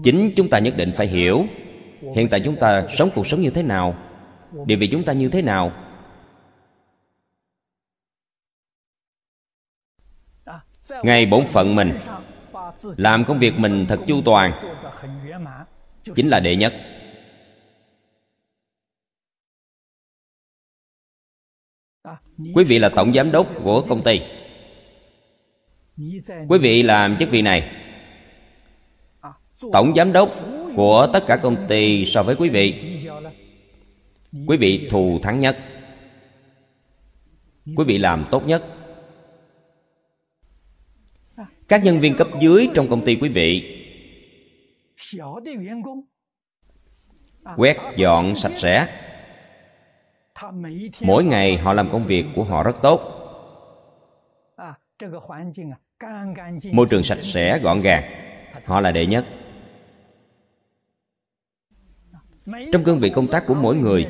[0.05, 1.45] Chính chúng ta nhất định phải hiểu
[2.17, 3.95] hiện tại chúng ta sống cuộc sống như thế nào,
[4.67, 5.73] địa vị chúng ta như thế nào.
[11.03, 11.99] Ngay bổn phận mình,
[12.97, 14.59] làm công việc mình thật chu toàn,
[16.15, 16.75] chính là đệ nhất.
[22.55, 24.21] Quý vị là tổng giám đốc của công ty.
[26.49, 27.71] Quý vị làm chức vị này.
[29.73, 30.29] Tổng giám đốc
[30.77, 32.97] của tất cả công ty so với quý vị.
[34.47, 35.59] Quý vị thù thắng nhất.
[37.67, 38.65] Quý vị làm tốt nhất.
[41.69, 43.77] Các nhân viên cấp dưới trong công ty quý vị
[47.57, 48.87] quét dọn sạch sẽ
[51.03, 53.17] mỗi ngày họ làm công việc của họ rất tốt.
[56.73, 58.05] môi trường sạch sẽ gọn gàng
[58.65, 59.27] họ là đệ nhất.
[62.73, 64.09] trong cương vị công tác của mỗi người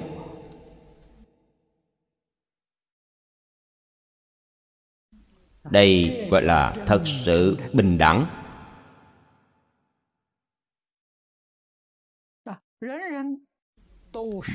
[5.71, 8.27] đây gọi là thật sự bình đẳng.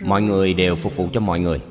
[0.06, 1.62] Mọi người đều phục vụ cho mọi người.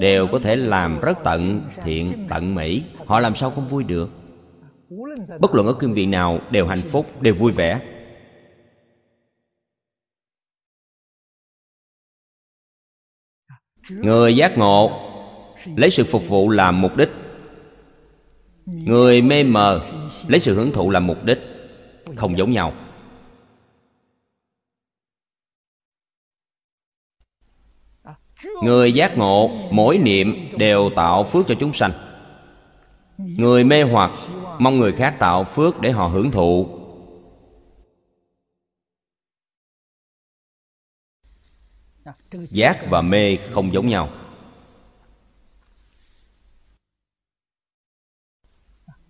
[0.00, 2.84] Đều có thể làm rất tận thiện, tận mỹ.
[3.06, 4.10] Họ làm sao không vui được?
[5.40, 7.80] Bất luận ở cương vị nào đều hạnh phúc, đều vui vẻ.
[13.90, 14.90] Người giác ngộ,
[15.76, 17.08] lấy sự phục vụ làm mục đích
[18.66, 19.84] người mê mờ
[20.28, 21.38] lấy sự hưởng thụ làm mục đích,
[22.16, 22.72] không giống nhau.
[28.62, 31.92] Người giác ngộ, mỗi niệm đều tạo phước cho chúng sanh.
[33.18, 34.10] Người mê hoặc,
[34.58, 36.68] mong người khác tạo phước để họ hưởng thụ.
[42.32, 44.23] Giác và mê không giống nhau.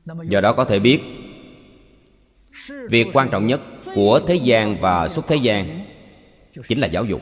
[0.04, 1.00] Do đó có thể biết
[2.90, 3.60] việc quan trọng nhất
[3.94, 5.86] của thế gian và xuất thế gian
[6.68, 7.20] chính là giáo dục.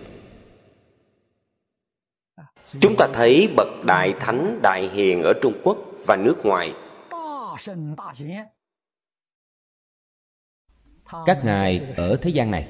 [2.80, 6.72] Chúng ta thấy bậc đại thánh đại hiền ở trung quốc và nước ngoài.
[11.26, 12.68] Các ngài ở thế gian này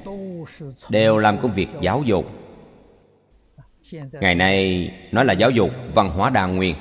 [0.90, 2.26] đều làm công việc giáo dục.
[4.20, 6.76] Ngày nay nói là giáo dục văn hóa đa nguyên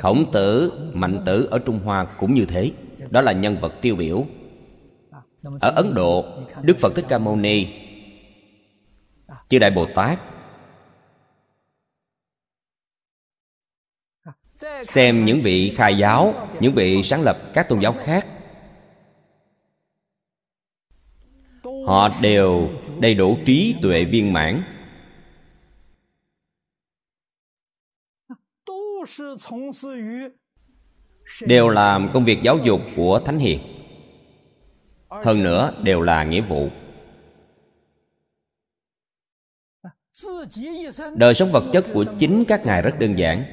[0.00, 2.72] khổng tử, mạnh tử ở trung hoa cũng như thế.
[3.10, 4.26] Đó là nhân vật tiêu biểu.
[5.60, 6.24] Ở ấn độ,
[6.62, 7.66] đức phật thích ca mâu ni,
[9.48, 10.20] chư đại bồ tát.
[14.82, 18.26] Xem những vị khai giáo, những vị sáng lập các tôn giáo khác.
[21.86, 22.68] Họ đều
[23.00, 24.62] đầy đủ trí tuệ viên mãn.
[31.46, 33.60] Đều làm công việc giáo dục của thánh hiền.
[35.08, 36.68] Hơn nữa đều là nghĩa vụ.
[41.16, 43.44] Đời sống vật chất của chính các ngài rất đơn giản.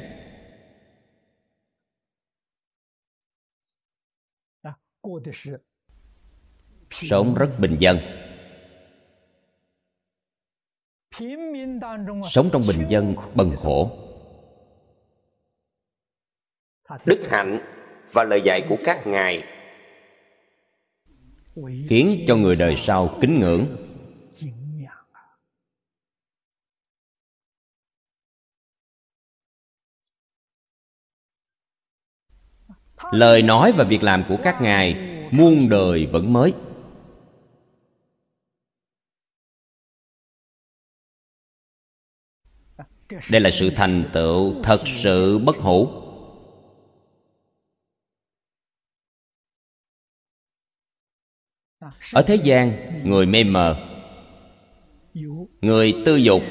[6.92, 7.98] Sống rất bình dân.
[12.30, 14.11] Sống trong bình dân bần khổ
[17.06, 17.60] đức hạnh
[18.12, 19.44] và lời dạy của các ngài.
[21.90, 23.66] Khiến cho người đời sau kính ngưỡng.
[33.12, 34.96] Lời nói và việc làm của các ngài
[35.32, 36.54] muôn đời vẫn mới.
[43.32, 46.01] Đây là sự thành tựu thật sự bất hủ.
[52.14, 53.88] Ở thế gian, người mê mờ,
[55.62, 56.42] người tư dục,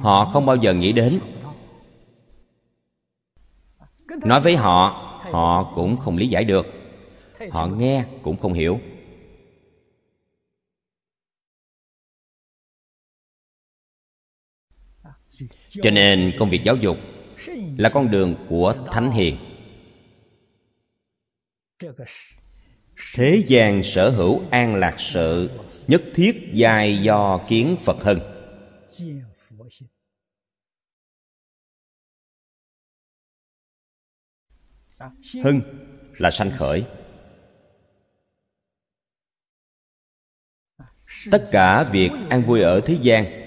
[0.00, 1.18] họ không bao giờ nghĩ đến.
[4.24, 6.66] Nói với họ họ cũng không lý giải được.
[7.50, 8.80] Họ nghe cũng không hiểu.
[15.68, 16.96] Cho nên công việc giáo dục
[17.76, 19.36] là con đường của thánh hiền
[23.14, 25.50] thế gian sở hữu an lạc sự,
[25.88, 28.20] nhất thiết dài do kiến phật hưng.
[35.44, 35.60] Hưng
[36.18, 36.84] là sanh khởi.
[41.30, 43.42] Tất cả việc an vui ở thế gian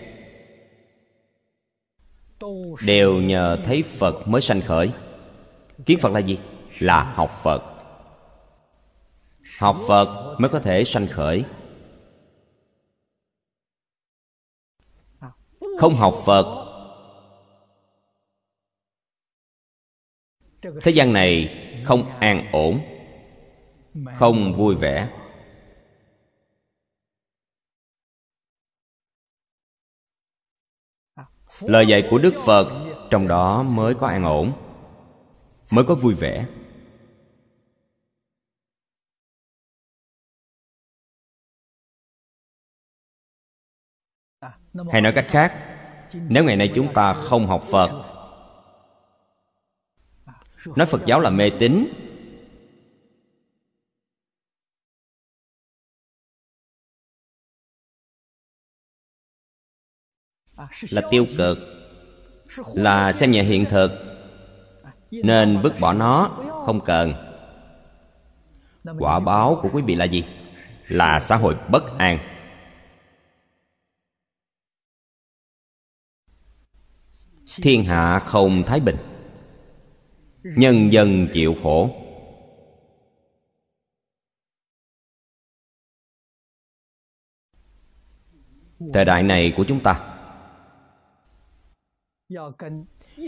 [2.85, 4.91] đều nhờ thấy phật mới sanh khởi.
[5.85, 6.39] Kiến phật là gì?
[6.79, 7.74] Là học phật
[9.59, 11.43] học phật mới có thể sanh khởi.
[15.79, 16.65] Không học phật,
[20.81, 22.81] thế gian này không an ổn,
[24.15, 25.09] không vui vẻ.
[31.61, 32.67] Lời dạy của đức phật
[33.11, 34.53] trong đó mới có an ổn,
[35.71, 36.45] mới có vui vẻ.
[44.91, 45.53] hay nói cách khác,
[46.13, 47.91] nếu ngày nay chúng ta không học phật,
[50.75, 51.87] nói phật giáo là mê tín.
[60.91, 61.57] Là tiêu cực,
[62.73, 63.91] là xem nhẹ hiện thực,
[65.11, 67.13] nên vứt bỏ nó không cần.
[68.99, 70.23] Quả báo của quý vị là gì?
[70.87, 72.34] Là xã hội bất an.
[77.61, 78.95] Thiên hạ không thái bình.
[80.43, 81.89] Nhân dân chịu khổ.
[88.93, 90.17] Thời đại này của chúng ta,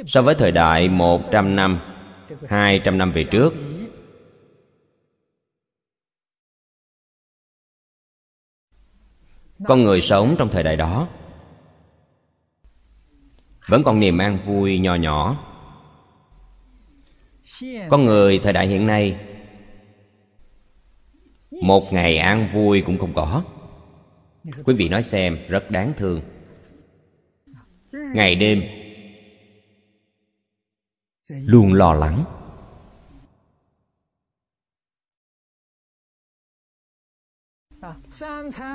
[0.08, 1.80] so với thời đại 100 năm
[2.50, 3.54] 200 năm về trước,
[9.66, 11.08] Con người sống trong thời đại đó
[13.68, 15.44] vẫn còn niềm an vui nho nhỏ.
[17.90, 19.20] Con người thời đại hiện nay,
[21.62, 23.44] Một ngày an vui cũng không có.
[24.66, 26.22] Quý vị nói xem, rất đáng thương.
[27.92, 28.64] Ngày đêm,
[31.30, 32.24] Luôn lo lắng.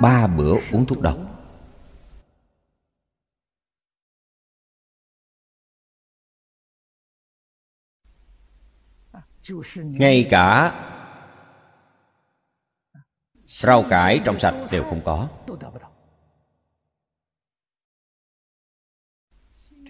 [0.01, 1.32] Ba bữa uống thuốc độc.
[9.83, 10.79] Ngay cả
[13.45, 15.29] rau cải trong sạch đều không có.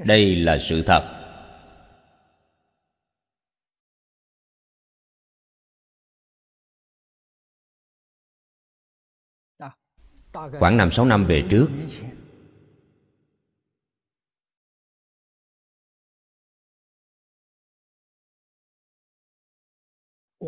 [0.05, 1.19] Đây là sự thật.
[10.59, 11.67] Khoảng năm, sáu năm về trước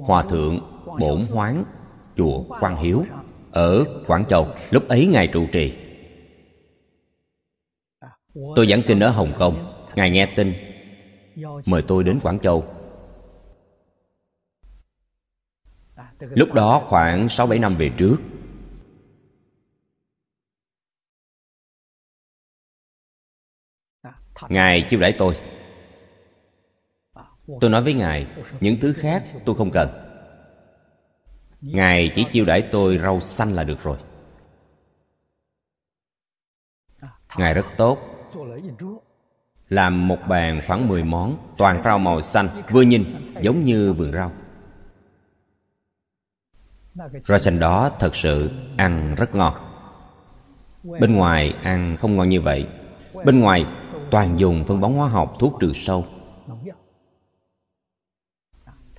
[0.04, 0.60] hòa thượng,
[1.00, 1.64] bổn hoán
[2.18, 3.06] chùa quan hiếu,
[3.52, 5.78] ở quảng châu, lúc ấy ngài trụ trì.
[8.56, 10.54] Tôi giảng kinh ở hồng kông, ngài nghe tin.
[11.66, 12.66] Mời tôi đến quảng châu.
[16.20, 18.18] Lúc đó khoảng sáu bảy năm về trước,
[24.50, 25.55] ngài chiêu đãi tôi
[27.62, 28.28] tôi nói với ngài,
[28.60, 29.90] những thứ khác tôi không cần.
[31.62, 33.98] Ngài chỉ chiêu đãi tôi rau xanh là được rồi.
[37.38, 37.98] Ngài rất tốt.
[39.70, 43.06] Làm một bàn khoảng 10 món, toàn rau màu xanh, vừa nhìn
[43.42, 44.32] giống như vườn rau.
[47.22, 49.54] Rau xanh đó thật sự ăn rất ngon.
[50.84, 52.68] Bên ngoài ăn không ngon như vậy.
[53.26, 53.66] Bên ngoài
[54.12, 56.06] toàn dùng phân bón hóa học thuốc trừ sâu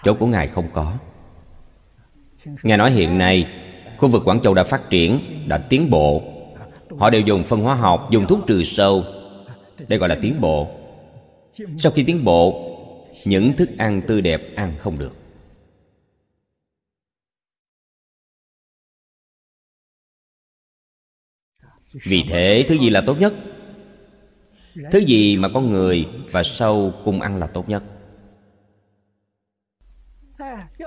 [0.05, 0.93] chỗ của ngài không có.
[2.63, 3.47] Nghe nói hiện nay,
[3.99, 6.23] khu vực quảng châu đã phát triển, đã tiến bộ.
[6.99, 9.05] Họ đều dùng phân hóa học, dùng thuốc trừ sâu
[9.89, 10.69] đây gọi là tiến bộ.
[11.79, 12.73] Sau khi tiến bộ,
[13.25, 15.13] những thức ăn tươi đẹp ăn không được.
[21.93, 23.35] Vì thế, thứ gì là tốt nhất?
[24.93, 27.83] Thứ gì mà con người và sâu cùng ăn là tốt nhất?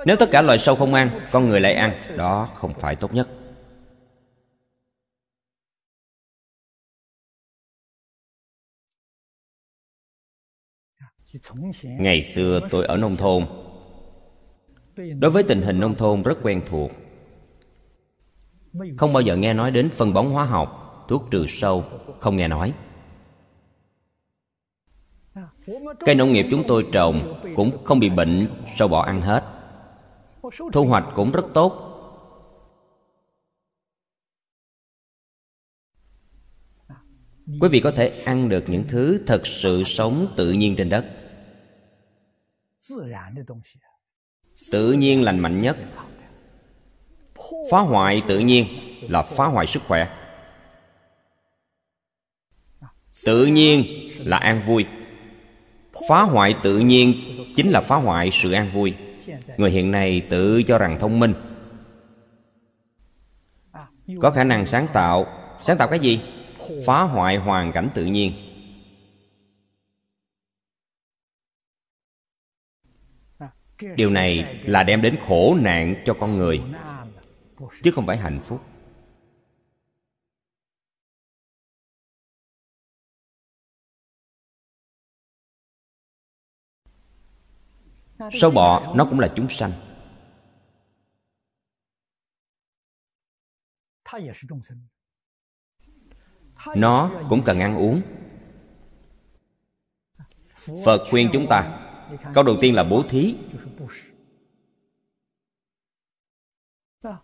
[0.05, 1.99] Nếu tất cả loài sâu không ăn, con người lại ăn.
[2.17, 3.29] Đó không phải tốt nhất.
[11.83, 13.45] Ngày xưa tôi ở nông thôn.
[14.95, 16.91] Đối với tình hình nông thôn rất quen thuộc.
[18.97, 21.83] Không bao giờ nghe nói đến phân bón hóa học, thuốc trừ sâu,
[22.19, 22.73] không nghe nói.
[25.99, 28.39] Cây nông nghiệp chúng tôi trồng Cũng không bị bệnh,
[28.77, 29.58] sâu bọ ăn hết.
[30.73, 31.85] Thu hoạch cũng rất tốt.
[37.61, 41.05] Quý vị có thể ăn được những thứ thật sự sống tự nhiên trên đất.
[44.71, 45.77] Tự nhiên lành mạnh nhất.
[47.71, 48.67] Phá hoại tự nhiên
[49.01, 50.15] là phá hoại sức khỏe.
[53.25, 53.85] Tự nhiên
[54.17, 54.85] là an vui.
[56.09, 57.13] Phá hoại tự nhiên
[57.55, 58.95] chính là phá hoại sự an vui
[59.57, 61.33] người hiện nay tự cho rằng thông minh.
[64.21, 65.25] Có khả năng sáng tạo.
[65.63, 66.21] Sáng tạo cái gì?
[66.85, 68.33] Phá hoại hoàn cảnh tự nhiên.
[73.95, 76.61] Điều này là đem đến khổ nạn cho con người,
[77.83, 78.61] chứ không phải hạnh phúc.
[88.41, 89.71] Sâu bọ, nó cũng là chúng sanh.
[96.75, 98.01] Nó cũng cần ăn uống.
[100.85, 101.89] Phật khuyên chúng ta,
[102.33, 103.35] câu đầu tiên là bố thí.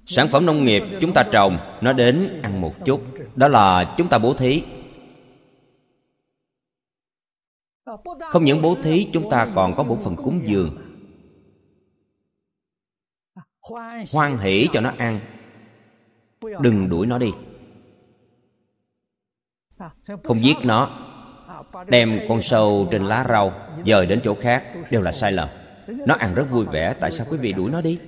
[0.06, 3.04] Sản phẩm nông nghiệp chúng ta trồng, nó đến ăn một chút.
[3.36, 4.64] Đó là chúng ta bố thí.
[8.32, 10.85] Không những bố thí, chúng ta còn có bổn phần cúng dường
[14.14, 15.20] hoan hỷ cho nó ăn.
[16.62, 17.32] Đừng đuổi nó đi.
[20.24, 21.02] Không giết nó.
[21.88, 23.54] Đem con sâu trên lá rau,
[23.86, 25.50] dời đến chỗ khác, đều là sai lầm.
[25.88, 28.00] Nó ăn rất vui vẻ, tại sao quý vị đuổi nó đi?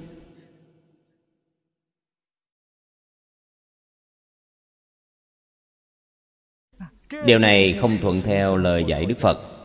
[7.25, 9.56] Điều này không thuận theo lời dạy đức phật.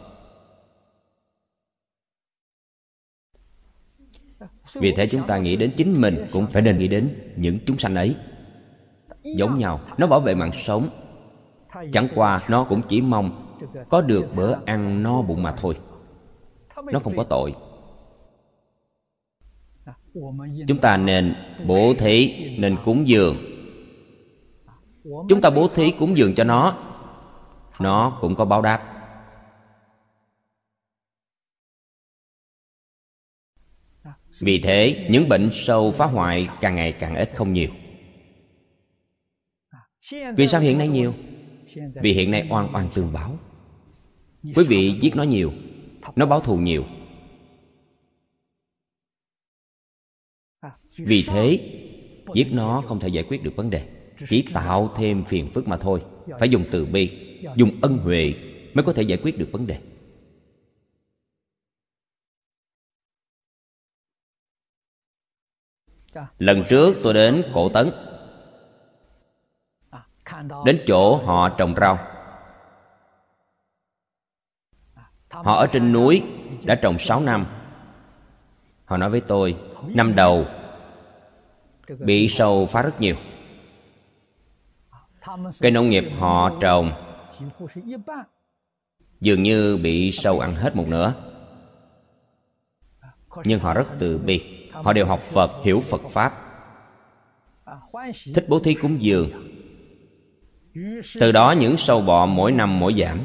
[4.75, 7.79] Vì thế chúng ta nghĩ đến chính mình cũng phải nên nghĩ đến những chúng
[7.79, 8.16] sanh ấy.
[9.23, 10.89] Giống nhau nó bảo vệ mạng sống.
[11.93, 13.57] Chẳng qua nó cũng chỉ mong
[13.89, 15.77] có được bữa ăn no bụng mà thôi.
[16.93, 17.55] Nó không có tội.
[20.68, 21.35] Chúng ta nên
[21.66, 23.37] bố thí nên cúng dường.
[25.05, 26.77] Chúng ta bố thí cúng dường cho nó.
[27.79, 28.91] Nó cũng có báo đáp
[34.41, 37.70] vì thế, những bệnh sâu phá hoại càng ngày càng ít không nhiều.
[40.37, 41.14] Vì sao hiện nay nhiều?
[42.03, 43.39] Vì hiện nay oan oan tương báo.
[44.43, 45.53] Quý vị giết nó nhiều,
[46.16, 46.85] nó báo thù nhiều.
[50.99, 51.61] Vì thế,
[52.35, 53.89] giết nó không thể giải quyết được vấn đề.
[54.28, 56.03] Chỉ tạo thêm phiền phức mà thôi.
[56.41, 57.11] Phải dùng từ bi,
[57.57, 58.35] dùng ân huệ
[58.74, 59.78] mới có thể giải quyết được vấn đề.
[66.39, 67.91] Lần trước tôi đến cổ tấn.
[70.65, 71.99] Đến chỗ họ trồng rau.
[75.31, 76.23] Họ ở trên núi,
[76.65, 77.47] đã trồng 6 năm.
[78.85, 79.57] Họ nói với tôi,
[79.87, 80.47] năm đầu,
[81.99, 83.17] bị sâu phá rất nhiều.
[85.61, 86.93] Cây nông nghiệp họ trồng
[89.21, 91.15] dường như bị sâu ăn hết một nửa.
[93.45, 96.39] Nhưng họ rất từ bi họ đều học phật, hiểu phật pháp.
[98.35, 99.31] Thích bố thí cúng dường.
[101.20, 103.20] Từ đó những sâu bọ mỗi năm mỗi giảm.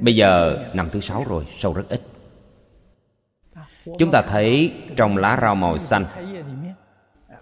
[0.00, 2.02] Bây giờ năm thứ sáu rồi, sâu rất ít.
[3.98, 6.04] Chúng ta thấy trong lá rau màu xanh,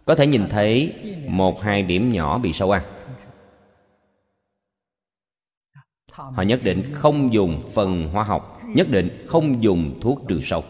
[0.05, 0.95] có thể nhìn thấy
[1.29, 2.83] một, hai điểm nhỏ bị sâu ăn.
[6.13, 10.65] Họ nhất định không dùng phần hóa học, nhất định không dùng thuốc trừ sâu.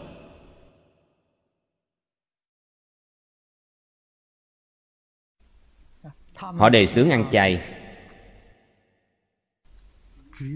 [6.39, 7.59] Họ đề xướng ăn chay.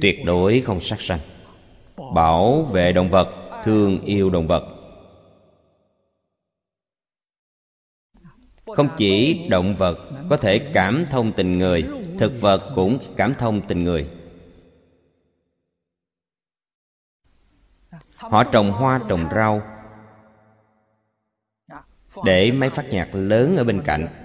[0.01, 1.19] Tuyệt đối không sát sanh.
[2.15, 4.69] Bảo vệ động vật, thương yêu động vật.
[8.65, 9.97] Không chỉ động vật
[10.29, 11.83] có thể cảm thông tình người,
[12.19, 14.09] thực vật cũng cảm thông tình người.
[18.15, 19.61] Họ trồng hoa, trồng rau
[22.25, 24.22] để máy phát nhạc lớn ở bên cạnh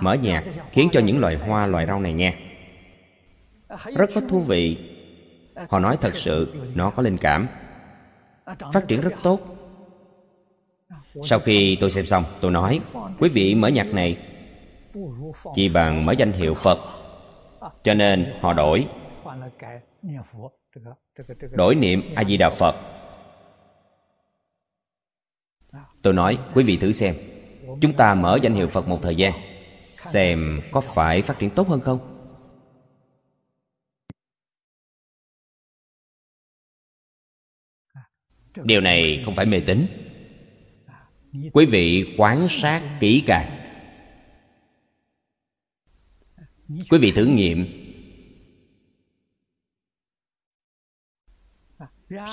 [0.00, 2.34] mở nhạc khiến cho những loài hoa loài rau này nghe.
[3.96, 4.78] rất có thú vị.
[5.68, 7.48] họ nói thật sự nó có linh cảm.
[8.72, 9.40] phát triển rất tốt.
[11.24, 12.80] sau khi tôi xem xong tôi nói
[13.18, 14.28] quý vị mở nhạc này
[15.54, 16.78] chỉ bằng mở danh hiệu phật.
[17.84, 18.88] cho nên họ đổi
[21.52, 22.91] đổi niệm a di đà phật
[26.02, 27.16] tôi nói, quý vị thử xem.
[27.80, 29.32] Chúng ta mở danh hiệu phật một thời gian,
[29.82, 32.08] xem có phải phát triển tốt hơn không?
[38.64, 39.86] Điều này không phải mê tín.
[41.52, 43.58] Quý vị quán sát kỹ càng.
[46.90, 47.66] Quý vị thử nghiệm.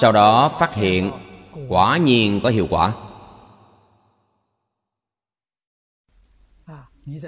[0.02, 1.12] Sau đó phát hiện
[1.68, 3.09] quả nhiên có hiệu quả.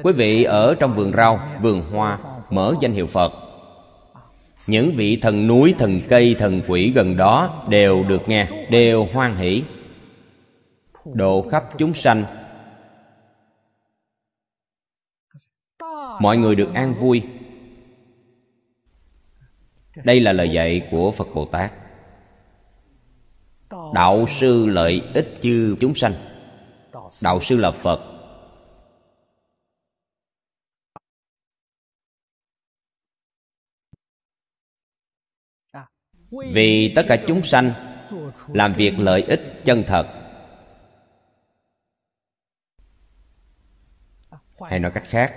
[0.04, 2.18] Quý vị ở trong vườn rau, vườn hoa,
[2.50, 3.34] mở danh hiệu phật.
[4.68, 9.36] Những vị thần núi, thần cây, thần quỷ gần đó đều được nghe, đều hoan
[9.36, 9.64] hỷ.
[11.06, 12.26] Độ khắp chúng sanh.
[16.20, 17.22] Mọi người được an vui.
[20.06, 21.72] Đây là lời dạy của phật bồ tát.
[23.94, 26.14] Đạo sư lợi ích chư chúng sanh.
[27.24, 28.11] Đạo sư là phật.
[36.32, 37.74] Vì tất cả chúng sanh
[38.48, 40.08] làm việc lợi ích chân thật.
[44.70, 45.34] Hay nói cách khác,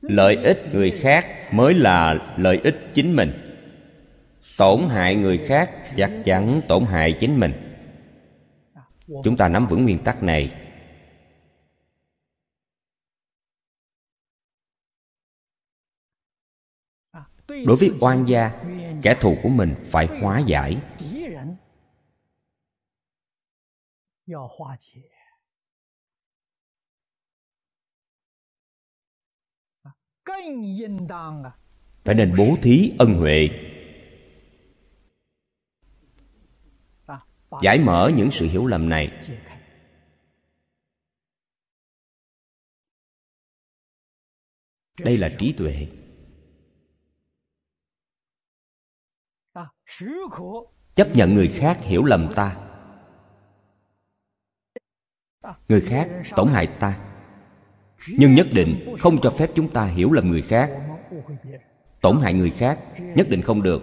[0.00, 3.32] lợi ích người khác mới là lợi ích chính mình.
[4.58, 7.52] Tổn hại người khác chắc chắn tổn hại chính mình.
[9.24, 10.52] Chúng ta nắm vững nguyên tắc này.
[17.66, 18.64] Đối với oan gia,
[19.02, 20.76] kẻ thù của mình phải hóa giải.
[32.04, 33.48] Phải nên bố thí ân huệ.
[37.62, 39.20] Giải mở những sự hiểu lầm này.
[45.00, 45.88] Đây là trí tuệ.
[50.94, 52.56] Chấp nhận người khác hiểu lầm ta.
[55.68, 56.98] Người khác tổn hại ta.
[58.18, 60.70] Nhưng nhất định không cho phép chúng ta hiểu lầm người khác.
[62.00, 62.78] Tổn hại người khác
[63.14, 63.82] nhất định không được.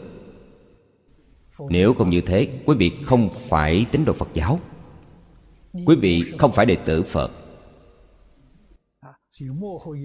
[1.70, 4.60] Nếu không như thế, quý vị không phải tín đồ phật giáo.
[5.86, 7.32] Quý vị không phải đệ tử phật.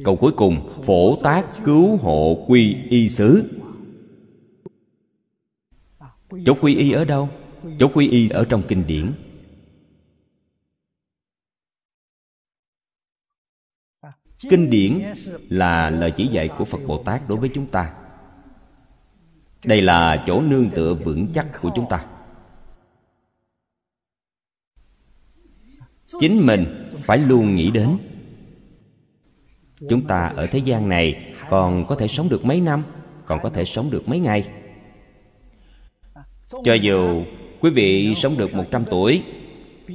[0.05, 3.45] Câu cuối cùng, phổ tác cứu hộ quy y xứ
[6.47, 7.29] chỗ quy y ở đâu?
[7.79, 9.13] Chỗ quy y ở trong kinh điển.
[14.49, 15.03] Kinh điển
[15.49, 17.95] là lời chỉ dạy của phật bồ tát đối với chúng ta.
[19.65, 22.07] Đây là chỗ nương tựa vững chắc của chúng ta.
[26.21, 27.99] Chính mình phải luôn nghĩ đến.
[29.89, 32.85] Chúng ta ở thế gian này còn có thể sống được mấy năm,
[33.27, 34.60] còn có thể sống được mấy ngày
[36.65, 37.25] cho dù
[37.61, 39.23] quý vị sống được 100 tuổi,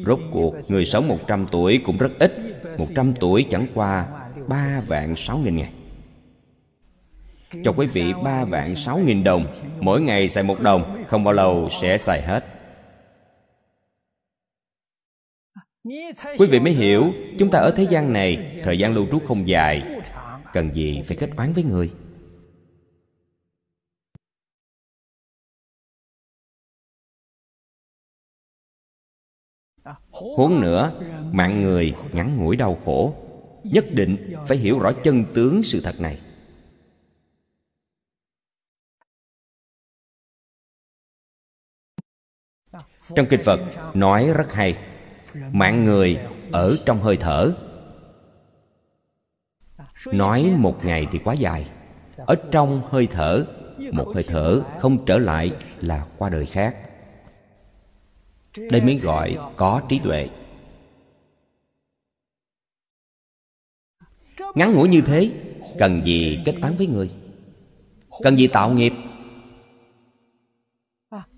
[0.05, 2.33] Rốt cuộc người sống 100 tuổi cũng rất ít
[2.77, 4.07] 100 tuổi chẳng qua
[4.47, 5.69] 3 vạn 6 nghìn ngày
[7.63, 9.45] cho quý vị 3 vạn 6 nghìn đồng,
[9.79, 12.45] mỗi ngày xài một đồng, không bao lâu sẽ xài hết.
[16.37, 19.47] Quý vị mới hiểu, chúng ta ở thế gian này, thời gian lưu trú không
[19.47, 19.83] dài,
[20.53, 21.89] cần gì phải kết oán với người?
[30.15, 31.01] Huống nữa,
[31.31, 33.15] mạng người ngắn ngủi đau khổ,
[33.63, 36.19] nhất định phải hiểu rõ chân tướng sự thật này.
[43.15, 43.59] Trong kinh phật
[43.93, 44.77] nói rất hay,
[45.51, 46.19] mạng người
[46.51, 47.53] ở trong hơi thở.
[50.11, 51.69] Nói một ngày thì quá dài,
[52.17, 53.45] ở trong hơi thở,
[53.91, 55.51] một hơi thở không trở lại
[55.81, 56.84] là qua đời khác
[58.57, 60.29] đây mới gọi có trí tuệ.
[64.55, 65.31] Ngắn ngủi như thế,
[65.79, 67.11] cần gì kết oán với người?
[68.23, 68.93] Cần gì tạo nghiệp?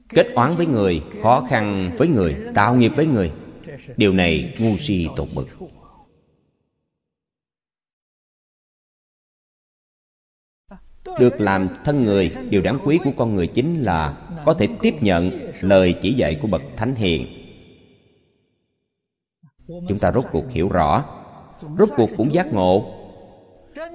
[0.09, 3.31] Kết oán với người, khó khăn với người, tạo nghiệp với người.
[3.97, 5.47] Điều này ngu si tột bực.
[11.19, 14.93] Được làm thân người, điều đáng quý của con người chính là có thể tiếp
[15.01, 15.31] nhận
[15.61, 17.27] lời chỉ dạy của bậc thánh hiền.
[19.67, 21.05] Chúng ta rốt cuộc hiểu rõ.
[21.77, 22.93] Rốt cuộc cũng giác ngộ.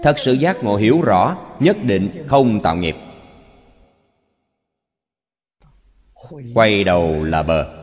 [0.03, 2.95] Thật sự giác ngộ hiểu rõ, nhất định không tạo nghiệp.
[6.55, 7.79] Quay đầu là bờ.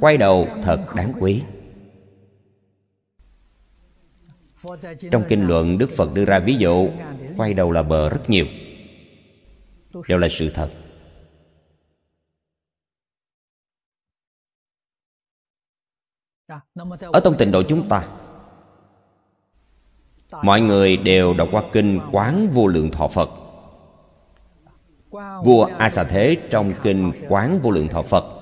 [0.00, 1.42] Quay đầu thật đáng quý
[5.10, 6.88] trong kinh luận, đức phật đưa ra ví dụ,
[7.36, 8.46] quay đầu là bờ rất nhiều.
[10.08, 10.70] Đều là sự thật.
[17.12, 18.08] Ở trong tịnh độ chúng ta,
[20.42, 23.30] mọi người đều đọc qua kinh quán vô lượng thọ phật.
[25.44, 28.39] Vua a xà thế trong kinh quán vô lượng thọ phật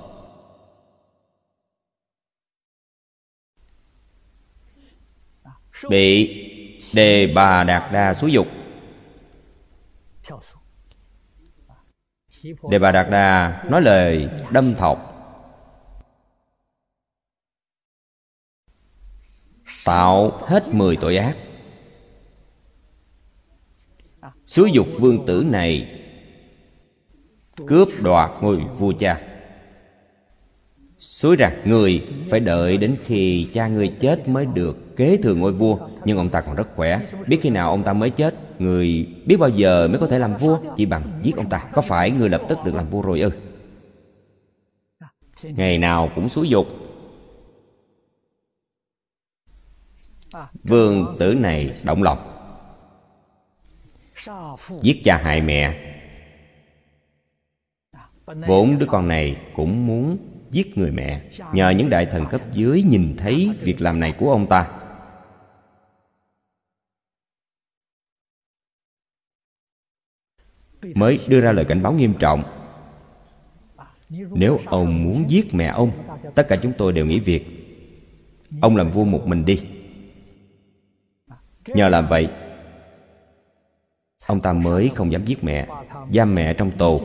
[5.89, 6.35] bị
[6.95, 8.47] đề bà đạt đa xúi dục.
[12.71, 15.15] Đề bà đạt đa nói lời đâm thọc.
[19.85, 21.37] Tạo hết mười tội ác.
[24.47, 26.01] Xúi dục vương tử này
[27.67, 29.21] cướp đoạt ngôi vua cha.
[30.99, 35.53] Suối rằng người phải đợi đến khi cha ngươi chết mới được kế thừa ngôi
[35.53, 37.01] vua, nhưng ông ta còn rất khỏe.
[37.29, 40.37] Biết khi nào ông ta mới chết, người biết bao giờ mới có thể làm
[40.37, 41.65] vua, chỉ bằng giết ông ta.
[41.73, 43.31] Có phải người lập tức được làm vua rồi ư?
[45.43, 46.67] Ngày nào cũng xúi dục.
[50.63, 52.19] Vương tử này động lòng.
[54.83, 55.95] Giết cha hại mẹ.
[58.27, 60.17] Vốn đứa con này cũng muốn
[60.51, 61.23] giết người mẹ.
[61.53, 64.78] Nhờ những đại thần cấp dưới nhìn thấy việc làm này của ông ta
[70.95, 72.43] mới đưa ra lời cảnh báo nghiêm trọng.
[74.35, 75.91] Nếu ông muốn giết mẹ ông,
[76.35, 77.47] tất cả chúng tôi đều nghỉ việc.
[78.61, 79.61] Ông làm vua một mình đi.
[81.67, 82.29] Nhờ làm vậy,
[84.27, 85.69] ông ta mới không dám giết mẹ,
[86.13, 87.01] giam mẹ trong tù.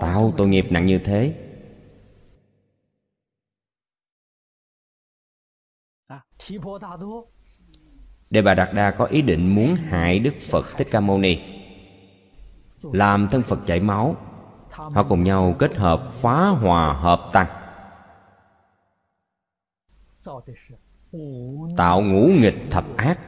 [0.00, 1.34] Tạo tội nghiệp nặng như thế.
[8.30, 11.38] Đề Bà Đạt Đa có ý định muốn hại Đức Phật Thích Ca Mâu Ni,
[12.82, 14.16] Làm thân Phật chảy máu,
[14.70, 17.46] Họ cùng nhau kết hợp phá hòa hợp tăng.
[21.76, 23.18] Tạo ngũ nghịch thập ác.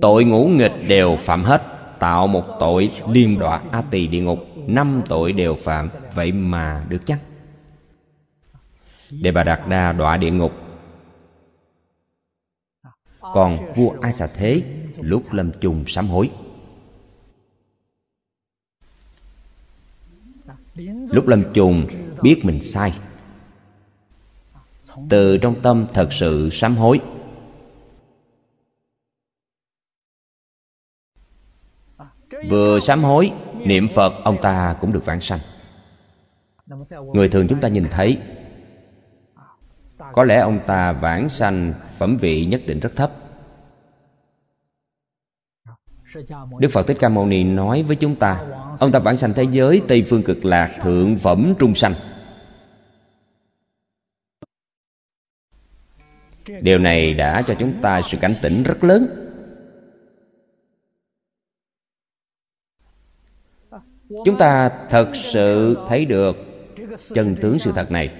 [0.00, 4.38] Tội ngũ nghịch đều phạm hết tạo một tội liên đọa a tỳ địa ngục.
[4.66, 7.20] Năm tội đều phạm, vậy mà được chắc
[9.10, 10.52] để bà đạt đa đọa địa ngục.
[13.20, 14.62] Còn vua ai xà thế
[15.00, 16.30] lúc lâm chung sám hối.
[21.10, 21.86] Lúc lâm chung,
[22.22, 22.92] biết mình sai.
[25.08, 27.00] Từ trong tâm thật sự sám hối.
[32.46, 35.38] Vừa sám hối, Niệm Phật, ông ta cũng được vãng sanh.
[37.14, 38.18] Người thường chúng ta nhìn thấy,
[40.12, 43.12] Có lẽ ông ta vãng sanh Phẩm vị nhất định rất thấp.
[46.58, 48.44] Đức Phật Thích Ca Mâu Ni nói với chúng ta,
[48.80, 51.94] Ông ta vãng sanh thế giới Tây Phương Cực Lạc Thượng Phẩm Trung Sanh.
[56.60, 59.27] Điều này đã cho chúng ta sự cảnh tỉnh rất lớn.
[64.24, 66.36] Chúng ta thật sự thấy được
[67.14, 68.10] chân tướng sự thật này.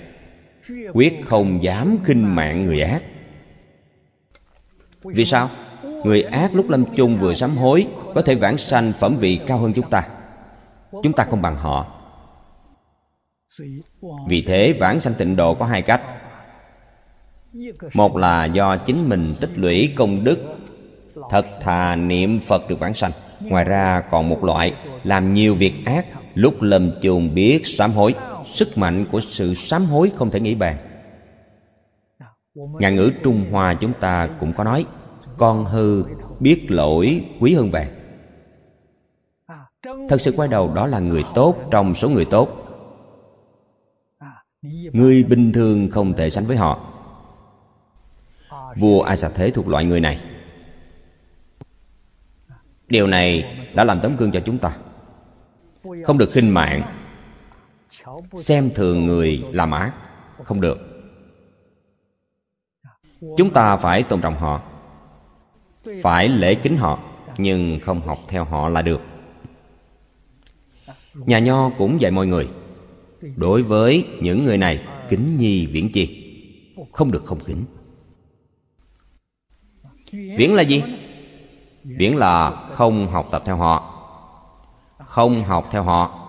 [0.93, 3.03] Quyết không dám khinh mạng người ác.
[5.05, 5.51] Vì sao?
[6.05, 9.59] Người ác lúc lâm chung vừa sám hối có thể vãng sanh phẩm vị cao
[9.59, 10.09] hơn chúng ta.
[11.03, 11.87] Chúng ta không bằng họ.
[14.29, 16.03] Vì thế vãng sanh tịnh độ có hai cách.
[17.95, 20.39] Một là do chính mình tích lũy công đức,
[21.31, 24.75] thật thà niệm phật được vãng sanh ngoài ra còn một loại
[25.05, 28.15] làm nhiều việc ác, lúc lầm chùm biết sám hối.
[28.55, 30.77] Sức mạnh của sự sám hối không thể nghĩ bàn.
[32.55, 34.87] Ngạn ngữ trung hoa chúng ta cũng có nói,
[35.37, 36.05] con hư
[36.41, 37.89] biết lỗi quý hơn vàng.
[40.09, 42.49] Thật sự quay đầu, đó là người tốt trong số người tốt.
[44.93, 46.81] Người bình thường không thể sánh với họ.
[48.77, 50.21] Vua A xà thế thuộc loại người này
[52.89, 54.77] điều này đã làm tấm gương cho chúng ta.
[56.05, 56.95] Không được khinh mạng.
[58.37, 59.93] Xem thường người làm ác.
[60.45, 60.79] Không được.
[63.37, 64.63] Chúng ta phải tôn trọng họ.
[66.03, 66.99] Phải lễ kính họ,
[67.39, 69.01] nhưng không học theo họ là được.
[71.15, 72.49] Nhà nho cũng dạy mọi người,
[73.37, 76.25] đối với những người này, kính nhi viễn chi.
[76.93, 77.65] Không được không kính.
[80.13, 80.83] Viễn là gì?
[81.97, 83.95] Biển là không học tập theo họ.
[84.99, 86.25] Không học theo họ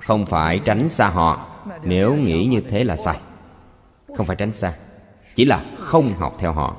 [0.00, 1.48] không phải tránh xa họ,
[1.82, 3.20] nếu nghĩ như thế là sai.
[4.16, 4.78] Không phải tránh xa,
[5.34, 6.76] chỉ là không học theo họ.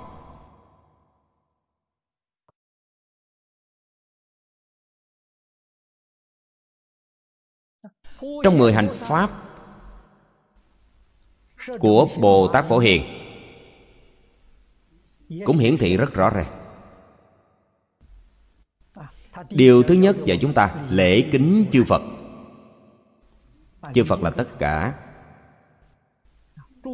[8.44, 9.30] Trong mười hành pháp
[11.80, 13.04] của bồ tát phổ hiền,
[15.46, 16.57] cũng hiển thị rất rõ ràng
[19.52, 22.02] điều thứ nhất dạy chúng ta lễ kính chư phật.
[23.94, 24.94] Chư phật là tất cả.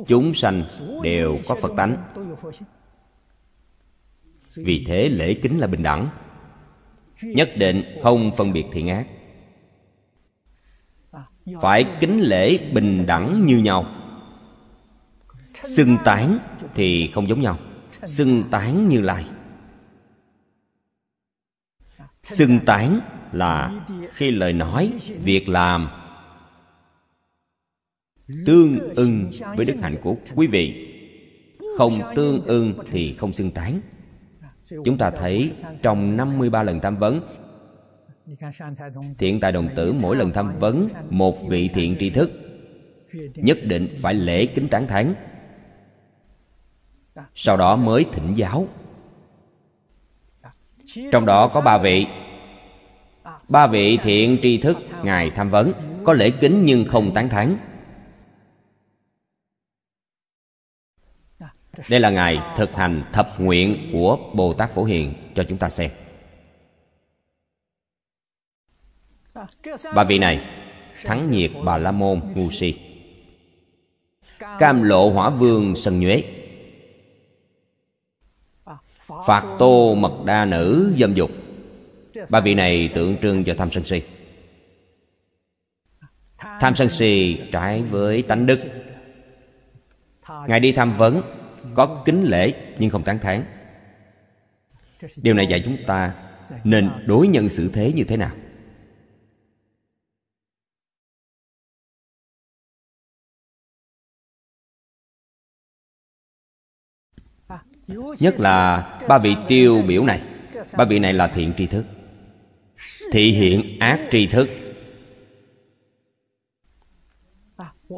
[0.07, 0.63] Chúng sanh
[1.03, 1.97] đều có phật tánh.
[4.55, 6.09] Vì thế lễ kính là bình đẳng,
[7.21, 9.07] nhất định không phân biệt thiện ác.
[11.61, 13.85] Phải kính lễ bình đẳng như nhau.
[15.53, 16.39] Xưng tán
[16.75, 17.57] thì không giống nhau.
[18.05, 19.25] Xưng tán như lai
[22.23, 22.99] xưng tán
[23.31, 24.93] là khi lời nói,
[25.23, 25.87] việc làm.
[28.45, 30.89] Tương ưng với đức hạnh của quý vị.
[31.77, 33.81] Không tương ưng thì không xưng tán.
[34.85, 35.51] Chúng ta thấy
[35.81, 37.21] trong 53 lần tham vấn,
[39.17, 42.31] thiện tài đồng tử mỗi lần tham vấn một vị thiện tri thức,
[43.35, 45.13] nhất định phải lễ kính tán thán.
[47.35, 48.67] Sau đó mới thỉnh giáo
[51.11, 52.05] trong đó có ba vị.
[53.51, 55.73] Ba vị thiện tri thức ngài tham vấn,
[56.03, 57.57] có lễ kính nhưng không tán thán.
[61.89, 65.69] Đây là ngài thực hành thập nguyện của bồ tát phổ hiền cho chúng ta
[65.69, 65.91] xem.
[69.95, 70.41] Ba vị này,
[71.03, 72.79] thắng nhiệt bà la môn ngu si,
[74.59, 76.23] cam lộ hỏa vương sân nhuế
[79.25, 81.31] phạt tô mật đa nữ dâm dục.
[82.31, 84.01] Ba vị này tượng trưng cho tham sân si.
[86.59, 88.59] Tham sân si trái với tánh đức.
[90.47, 91.21] Ngài đi tham vấn,
[91.73, 93.43] có kính lễ nhưng không tán thán.
[95.17, 96.13] Điều này dạy chúng ta
[96.63, 98.31] nên đối nhân xử thế như thế nào?
[108.19, 110.21] Nhất là ba vị tiêu biểu này.
[110.77, 111.85] Ba vị này là thiện tri thức.
[113.11, 114.49] Thị hiện ác tri thức.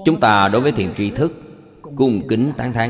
[0.06, 1.34] Chúng ta đối với thiện tri thức
[1.96, 2.90] cung kính tán thán.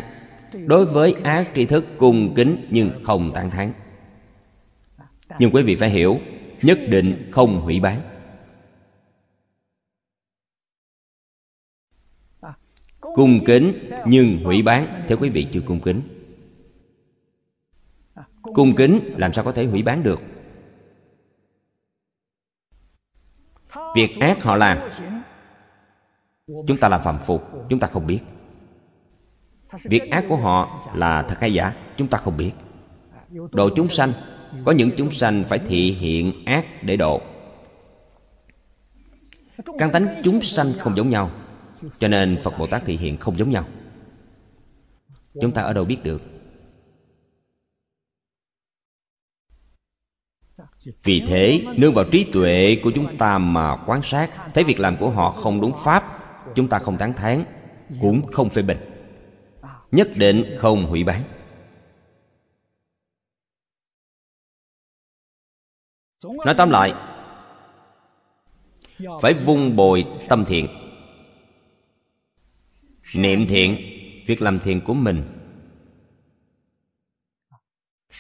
[0.66, 3.72] Đối với ác tri thức cung kính nhưng không tán thán.
[5.40, 6.20] Nhưng quý vị phải hiểu,
[6.62, 8.02] nhất định không hủy bán.
[13.00, 16.02] Cung kính nhưng hủy bán, theo quý vị chưa cung kính
[18.54, 20.22] cung kính, làm sao có thể hủy bán được?
[23.96, 24.90] Việc ác họ làm.
[26.48, 28.20] Chúng ta làm phạm phục chúng ta không biết.
[29.84, 32.52] Việc ác của họ là thật hay giả, chúng ta không biết.
[33.52, 34.14] Độ chúng sanh,
[34.66, 37.22] có những chúng sanh phải thị hiện ác để độ.
[39.78, 41.32] Căn tánh chúng sanh không giống nhau,
[42.00, 43.66] cho nên phật bồ tát thị hiện không giống nhau.
[45.42, 46.22] Chúng ta ở đâu biết được?
[51.04, 54.98] Vì thế, nương vào trí tuệ của chúng ta mà quan sát, thấy việc làm
[54.98, 56.04] của họ không đúng pháp,
[56.56, 57.46] chúng ta không tán thán,
[58.02, 58.78] cũng không phê bình.
[59.92, 61.24] Nhất định không hủy bán.
[66.46, 66.94] Nói tóm lại,
[69.22, 70.68] phải vung bồi tâm thiện.
[73.16, 73.78] Niệm thiện,
[74.28, 75.35] việc làm thiện của mình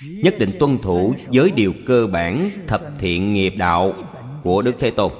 [0.04, 3.93] nhất định tuân thủ giới điều cơ bản, thập thiện nghiệp đạo
[4.43, 5.12] của đức thế tôn.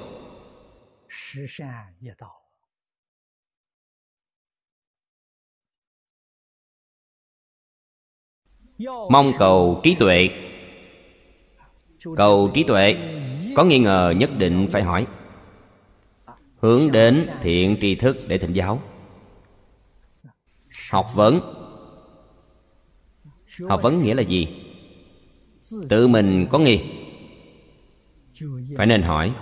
[9.10, 10.30] Mong cầu trí tuệ.
[12.16, 12.96] Cầu trí tuệ,
[13.56, 15.08] có nghi ngờ nhất định phải hỏi.
[16.58, 18.82] Hướng đến thiện tri thức để thỉnh giáo.
[20.92, 21.40] Học vấn.
[23.70, 24.65] Học vấn nghĩa là gì?
[25.90, 26.80] Tự mình có nghi.
[28.78, 29.34] Phải nên hỏi.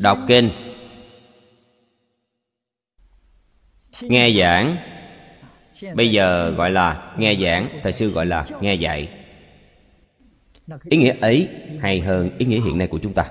[0.00, 0.50] Đọc kinh.
[4.02, 4.76] Nghe giảng.
[5.94, 7.80] Bây giờ gọi là nghe giảng.
[7.82, 9.08] Thời xưa gọi là nghe dạy.
[10.84, 11.48] Ý nghĩa ấy
[11.80, 13.30] hay hơn ý nghĩa hiện nay của chúng ta.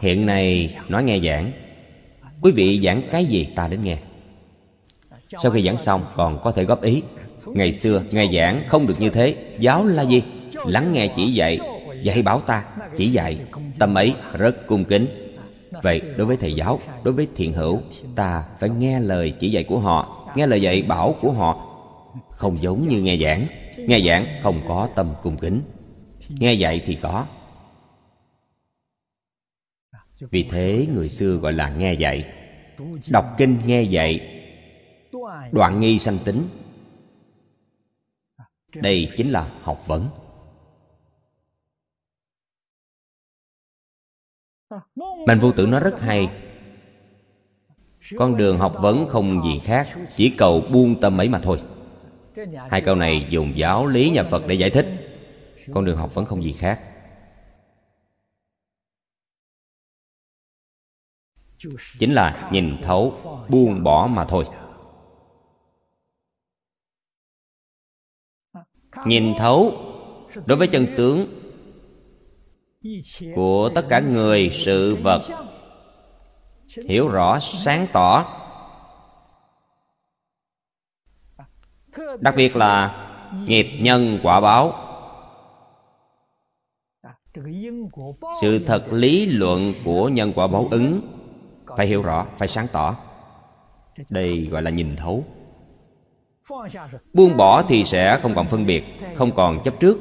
[0.00, 1.52] Hiện nay nói nghe giảng.
[2.40, 3.98] Quý vị giảng cái gì ta đến nghe?
[5.28, 7.02] Sau khi giảng xong còn có thể góp ý.
[7.46, 9.36] Ngày xưa nghe giảng không được như thế.
[9.58, 10.22] Giáo là gì?
[10.66, 11.58] Lắng nghe chỉ dạy.
[12.02, 12.64] Dạy bảo ta
[12.96, 13.36] chỉ dạy.
[13.78, 15.06] Tâm ấy rất cung kính.
[15.82, 17.80] Vậy đối với thầy giáo đối với thiện hữu
[18.14, 21.64] ta phải nghe lời chỉ dạy của họ nghe lời dạy bảo của họ.
[22.30, 23.46] Không giống như nghe giảng.
[23.76, 25.62] Nghe giảng không có tâm cung kính.
[26.28, 27.26] Nghe dạy thì có.
[30.20, 32.24] Vì thế người xưa gọi là nghe dạy.
[33.10, 34.37] Đọc kinh nghe dạy
[35.52, 36.48] đoạn nghi sanh tính.
[38.74, 40.08] Đây chính là học vấn.
[45.26, 46.28] Mạnh vô tử nói rất hay.
[48.16, 49.86] Con đường học vấn không gì khác,
[50.16, 51.62] chỉ cầu buông tâm ấy mà thôi.
[52.70, 54.86] Hai câu này dùng giáo lý nhà phật để giải thích.
[55.74, 56.80] Con đường học vấn không gì khác.
[61.98, 63.14] Chính là nhìn thấu,
[63.48, 64.44] buông bỏ mà thôi.
[69.08, 69.72] Nhìn thấu
[70.46, 71.26] đối với chân tướng
[73.34, 75.20] của tất cả người sự vật.
[76.88, 78.34] Hiểu rõ, sáng tỏ.
[82.20, 83.04] Đặc biệt là
[83.46, 84.84] nghiệp nhân quả báo.
[88.40, 91.00] Sự thật lý luận của nhân quả báo ứng.
[91.76, 92.96] Phải hiểu rõ, phải sáng tỏ.
[94.10, 95.24] Đây gọi là nhìn thấu
[97.12, 98.84] buông bỏ thì sẽ không còn phân biệt,
[99.16, 99.98] không còn chấp trước.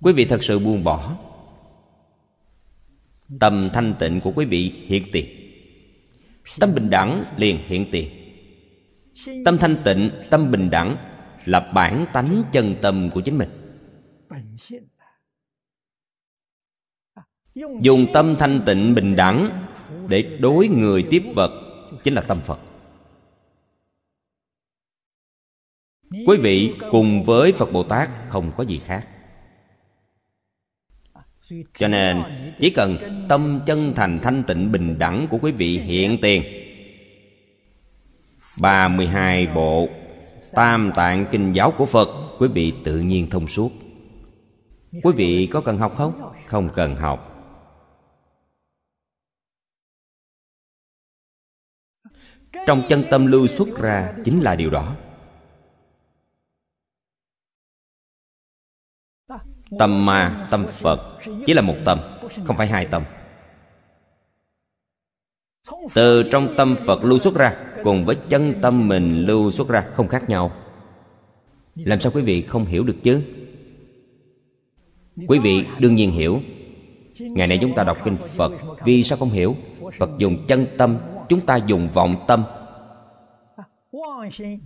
[0.00, 1.16] Quý vị thật sự buông bỏ.
[3.40, 5.26] Tâm thanh tịnh của quý vị hiện tiền.
[6.60, 8.10] Tâm bình đẳng liền hiện tiền.
[9.44, 10.96] Tâm thanh tịnh, tâm bình đẳng
[11.44, 13.48] là bản tánh chân tâm của chính mình.
[17.80, 19.66] Dùng tâm thanh tịnh bình đẳng
[20.08, 21.50] để đối người tiếp vật
[22.04, 22.58] chính là tâm phật.
[26.26, 29.08] Quý vị cùng với phật bồ tát không có gì khác.
[31.74, 32.22] Cho nên,
[32.60, 32.98] chỉ cần
[33.28, 36.42] tâm chân thành thanh tịnh bình đẳng của quý vị hiện tiền.
[38.60, 39.88] Ba mươi hai bộ
[40.52, 42.08] tam tạng kinh giáo của phật,
[42.38, 43.72] quý vị tự nhiên thông suốt.
[45.02, 46.32] Quý vị có cần học không?
[46.46, 47.30] Không cần học.
[52.66, 54.96] Trong chân tâm lưu xuất ra chính là điều đó.
[59.78, 62.00] Tâm ma, tâm phật, chỉ là một tâm,
[62.44, 63.02] không phải hai tâm.
[65.94, 69.84] Từ trong tâm phật lưu xuất ra, cùng với chân tâm mình lưu xuất ra
[69.94, 70.52] không khác nhau.
[71.74, 73.22] Làm sao quý vị không hiểu được chứ?
[75.28, 76.40] Quý vị đương nhiên hiểu.
[77.20, 78.52] Ngày nay chúng ta đọc kinh phật,
[78.84, 79.56] vì sao không hiểu?
[79.98, 80.98] Phật dùng chân tâm,
[81.28, 82.44] chúng ta dùng vọng tâm.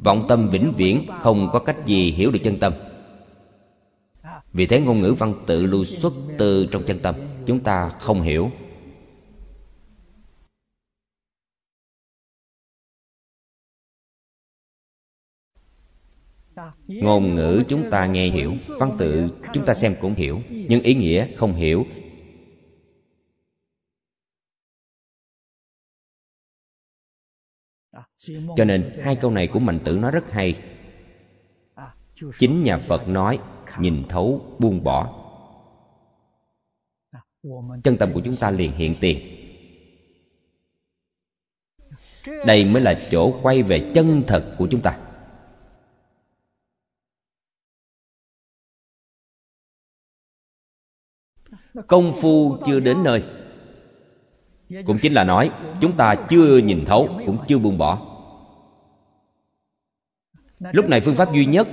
[0.04, 2.72] Vọng tâm vĩnh viễn, không có cách gì hiểu được chân tâm
[4.52, 7.14] vì thế ngôn ngữ văn tự lưu xuất từ trong chân tâm,
[7.46, 8.50] chúng ta không hiểu.
[16.86, 20.94] Ngôn ngữ chúng ta nghe hiểu, văn tự chúng ta xem cũng hiểu, nhưng ý
[20.94, 21.86] nghĩa không hiểu.
[28.56, 30.62] Cho nên hai câu này của mạnh tử nói rất hay.
[32.38, 33.38] Chính nhà phật nói
[33.80, 35.14] nhìn thấu, buông bỏ.
[37.84, 39.34] Chân tâm của chúng ta liền hiện tiền.
[42.46, 44.98] Đây mới là chỗ quay về chân thật của chúng ta.
[51.86, 53.24] Công phu chưa đến nơi.
[54.86, 55.50] Cũng chính là nói,
[55.80, 58.04] chúng ta chưa nhìn thấu, cũng chưa buông bỏ.
[60.72, 61.68] Lúc này phương pháp duy nhất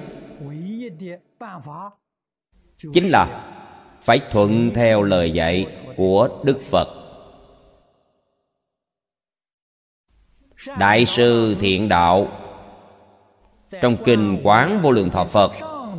[2.94, 3.52] chính là
[4.02, 6.88] phải thuận theo lời dạy của đức phật.
[10.80, 12.28] Đại sư thiện đạo.
[13.82, 15.52] Trong kinh quán vô lượng thọ phật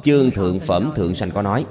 [0.04, 1.66] chương thượng phẩm thượng sanh có nói.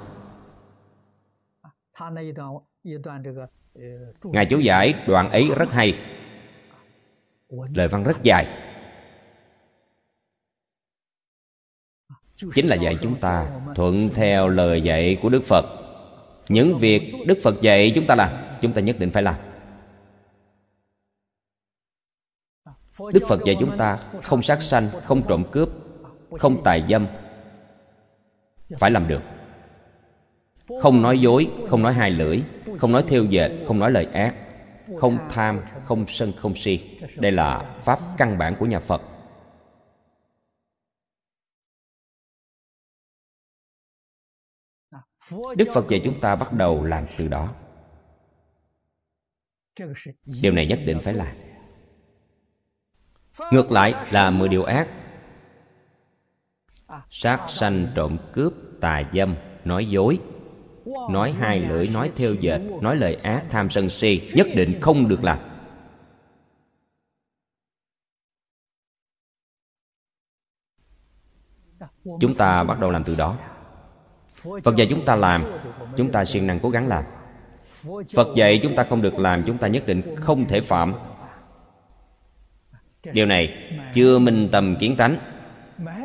[4.24, 6.00] ngài chú giải đoạn ấy rất hay.
[7.50, 8.65] lời văn rất dài
[12.38, 15.66] chính là dạy chúng ta thuận theo lời dạy của đức phật.
[16.50, 18.30] Những việc đức phật dạy chúng ta làm,
[18.62, 19.36] chúng ta nhất định phải làm.
[23.14, 25.70] Đức phật dạy chúng ta không sát sanh, không trộm cướp,
[26.32, 27.08] không tài dâm.
[28.80, 29.22] Phải làm được.
[30.82, 32.42] Không nói dối, không nói hai lưỡi,
[32.78, 34.36] không nói thêu dệt, không nói lời ác,
[34.98, 37.00] không tham, không sân, không si.
[37.16, 39.02] Đây là pháp căn bản của nhà phật.
[45.32, 47.54] Đức phật dạy chúng ta bắt đầu làm từ đó.
[50.42, 51.38] Điều này nhất định phải làm.
[53.52, 54.88] Ngược lại là mười điều ác.
[57.10, 60.20] Sát sanh trộm cướp, tà dâm, nói dối.
[61.12, 65.08] Nói hai lưỡi, nói theo dệt, nói lời ác, tham sân si, nhất định không
[65.08, 65.40] được làm.
[72.04, 73.55] Chúng ta bắt đầu làm từ đó
[74.64, 75.44] phật dạy chúng ta làm,
[75.98, 77.04] chúng ta siêng năng cố gắng làm.
[78.16, 80.94] Phật dạy chúng ta không được làm, chúng ta nhất định không thể phạm.
[83.14, 85.18] Điều này chưa minh tầm kiến tánh,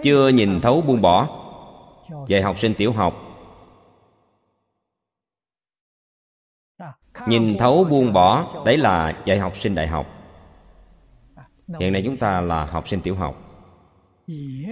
[0.03, 1.28] chưa nhìn thấu buông bỏ.
[2.26, 3.14] Dạy học sinh tiểu học,
[7.26, 10.07] nhìn thấu buông bỏ, đấy là dạy học sinh đại học.
[11.80, 13.36] Hiện nay chúng ta là học sinh tiểu học.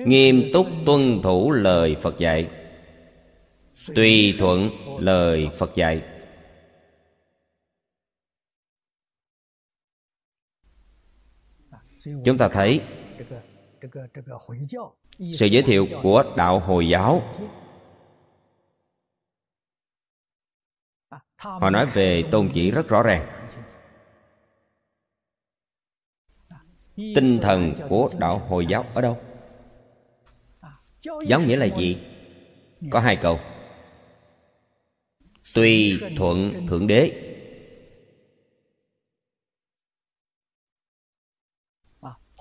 [0.06, 2.48] Nghiêm túc tuân thủ lời phật dạy
[3.86, 6.02] tùy thuận lời phật dạy.
[12.24, 12.80] Chúng ta thấy
[15.38, 17.22] sự giới thiệu của đạo hồi giáo.
[21.36, 23.50] Họ nói về tôn chỉ rất rõ ràng.
[26.96, 29.18] Tinh thần của đạo hồi giáo ở đâu?
[31.26, 31.98] Giáo nghĩa là gì?
[32.90, 33.38] Có hai câu
[35.54, 37.24] tùy thuận thượng đế.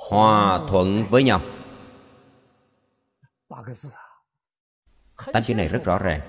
[0.10, 1.42] Hòa thuận với nhau.
[5.34, 6.22] Tám chữ này rất rõ ràng.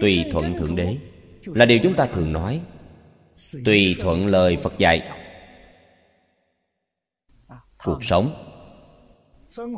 [0.00, 0.98] Tùy thuận thượng đế
[1.46, 2.62] là điều chúng ta thường nói.
[3.64, 5.10] Tùy thuận lời phật dạy.
[7.84, 8.48] Cuộc sống,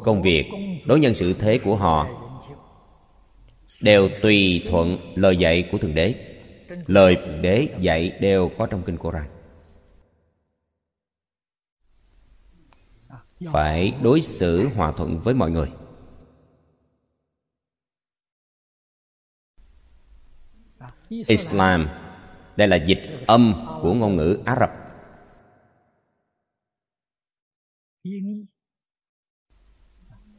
[0.04, 0.44] công việc,
[0.86, 2.23] đối nhân sự thế của họ
[3.82, 6.14] đều tùy thuận lời dạy của thượng đế.
[6.86, 9.26] Lời thượng đế dạy đều có trong kinh koran
[13.52, 15.72] phải đối xử hòa thuận với mọi người.
[21.08, 21.88] Islam,
[22.56, 24.70] đây là dịch âm của ngôn ngữ ả rập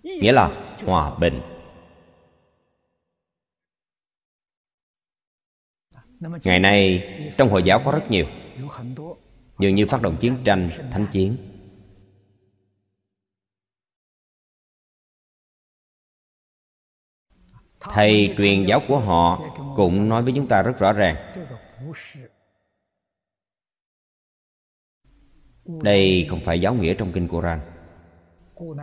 [0.03, 1.41] nghĩa là hòa bình.
[6.19, 7.03] Ngày nay,
[7.37, 8.25] trong hồi giáo có rất nhiều.
[9.59, 11.37] Dường như phát động chiến tranh, thánh chiến.
[17.79, 19.41] Thầy truyền giáo của họ
[19.75, 21.15] cũng nói với chúng ta rất rõ ràng.
[25.65, 27.59] Đây không phải giáo nghĩa trong kinh koran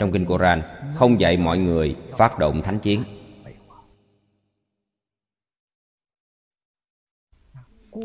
[0.00, 0.62] trong kinh koran
[0.94, 3.04] không dạy mọi người phát động thánh chiến.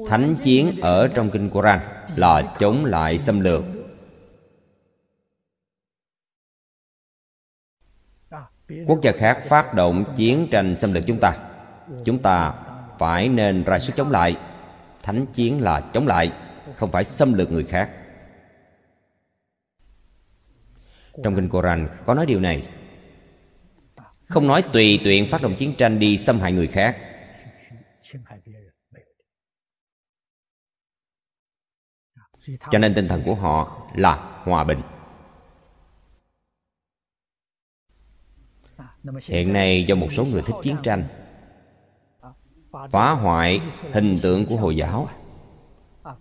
[0.08, 1.80] Thánh chiến ở trong kinh Qur'an,
[2.16, 3.64] là chống lại xâm lược.
[8.88, 11.38] Quốc gia khác phát động chiến tranh xâm lược chúng ta.
[12.06, 12.54] Chúng ta
[13.00, 14.38] phải nên ra sức chống lại.
[15.04, 16.34] Thánh chiến là chống lại,
[16.76, 17.90] không phải xâm lược người khác.
[21.24, 22.70] Trong kinh koran có nói điều này.
[24.28, 26.98] Không nói tùy tiện phát động chiến tranh đi xâm hại người khác.
[32.72, 34.80] Cho nên tinh thần của họ là hòa bình.
[39.30, 41.04] Hiện nay do một số người thích chiến tranh
[42.92, 43.62] phá hoại
[43.93, 45.09] hình tượng của hồi giáo.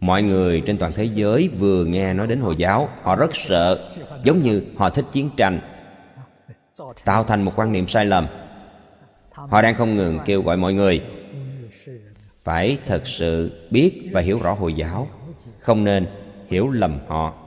[0.00, 3.88] Mọi người trên toàn thế giới vừa nghe nói đến hồi giáo họ rất sợ
[4.24, 5.60] giống như họ thích chiến tranh
[7.04, 8.26] tạo thành một quan niệm sai lầm.
[9.32, 11.00] Họ đang không ngừng kêu gọi mọi người
[12.44, 15.08] phải thật sự biết và hiểu rõ hồi giáo
[15.58, 16.06] không nên
[16.48, 17.42] hiểu lầm họ.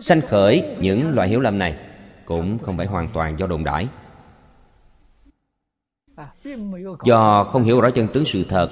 [0.00, 1.78] Sanh khởi những loại hiểu lầm này
[2.24, 3.88] cũng không phải hoàn toàn do đồn đãi
[7.04, 8.68] do không hiểu rõ chân tướng sự thật,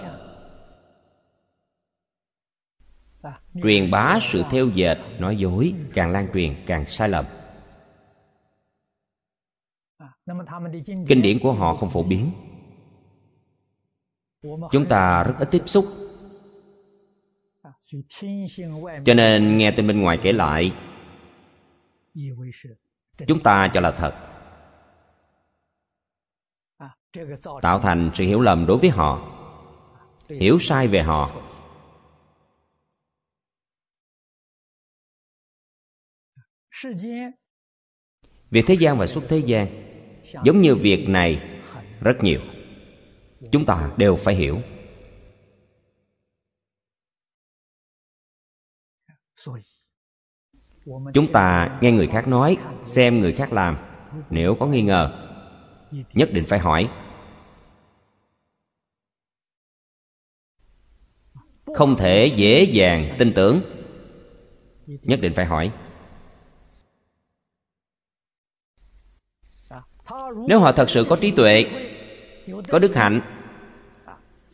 [3.62, 7.24] truyền bá sự theo dệt, nói dối, càng lan truyền càng sai lầm.
[11.08, 12.30] Kinh điển của họ không phổ biến
[14.42, 15.86] chúng ta rất ít tiếp xúc.
[19.04, 20.72] Cho nên nghe tin bên ngoài kể lại,
[23.26, 24.14] chúng ta cho là thật.
[27.62, 29.38] Tạo thành sự hiểu lầm đối với họ,
[30.28, 31.30] hiểu sai về họ.
[38.50, 39.66] Việc thế gian và xuất thế gian
[40.44, 41.60] giống như việc này
[42.00, 42.40] rất nhiều
[43.52, 44.60] chúng ta đều phải hiểu.
[51.14, 53.76] Chúng ta nghe người khác nói, xem người khác làm.
[54.30, 55.28] Nếu có nghi ngờ,
[55.90, 56.90] nhất định phải hỏi.
[61.74, 63.62] Không thể dễ dàng tin tưởng.
[64.86, 65.72] Nhất định phải hỏi.
[70.48, 71.64] Nếu họ thật sự có trí tuệ,
[72.68, 73.41] có đức hạnh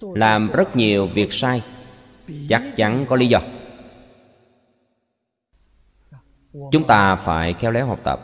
[0.00, 1.62] làm rất nhiều việc sai.
[2.48, 3.40] Chắc chắn có lý do.
[6.72, 8.20] Chúng ta phải khéo léo học tập.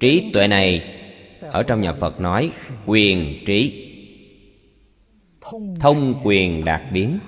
[0.00, 0.94] Trí tuệ này,
[1.40, 2.50] ở trong nhà phật nói,
[2.86, 3.84] quyền trí.
[5.80, 7.18] Thông quyền đạt biến.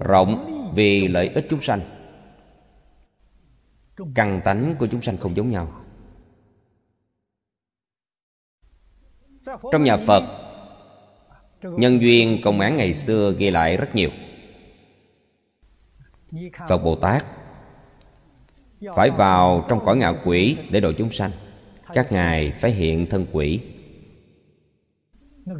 [0.00, 1.80] Rộng vì lợi ích chúng sanh.
[4.14, 5.79] Căn tánh của chúng sanh không giống nhau.
[9.72, 10.22] Trong nhà phật,
[11.62, 14.10] nhân duyên công án ngày xưa ghi lại rất nhiều.
[16.68, 17.24] Phật bồ tát
[18.94, 21.30] phải vào trong cõi ngạo quỷ để độ chúng sanh.
[21.94, 23.60] Các ngài phải hiện thân quỷ.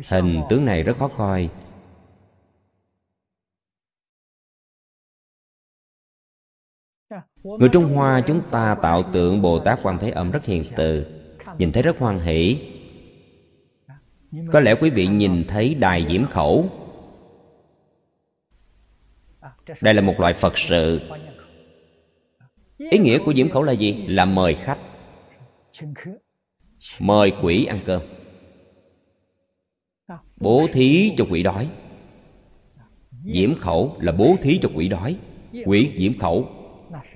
[0.09, 1.49] Hình tướng này rất khó coi.
[7.43, 11.07] Người trung hoa chúng ta tạo tượng bồ tát quan thế âm rất hiền từ,
[11.59, 12.59] nhìn thấy rất hoan hỷ
[14.53, 16.69] có lẽ quý vị nhìn thấy đài diễm khẩu.
[19.83, 21.01] Đây là một loại phật sự.
[22.79, 24.07] ý nghĩa của diễm khẩu là gì?
[24.09, 24.79] Là mời khách.
[27.01, 28.03] mời quỷ ăn cơm.
[30.41, 31.71] Bố thí cho quỷ đói.
[33.25, 35.17] Diễm khẩu là bố thí cho quỷ đói.
[35.65, 36.49] Quỷ diễm khẩu.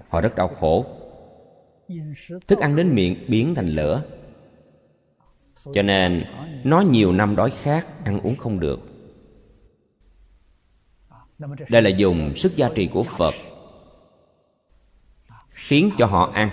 [0.09, 0.87] Họ rất đau khổ.
[2.47, 4.03] Thức ăn đến miệng biến thành lửa
[5.73, 6.23] cho nên,
[6.65, 8.81] nó nhiều năm đói khát, ăn uống không được.
[11.71, 13.35] Đây là dùng sức gia trì của phật,
[15.51, 16.51] khiến cho họ ăn.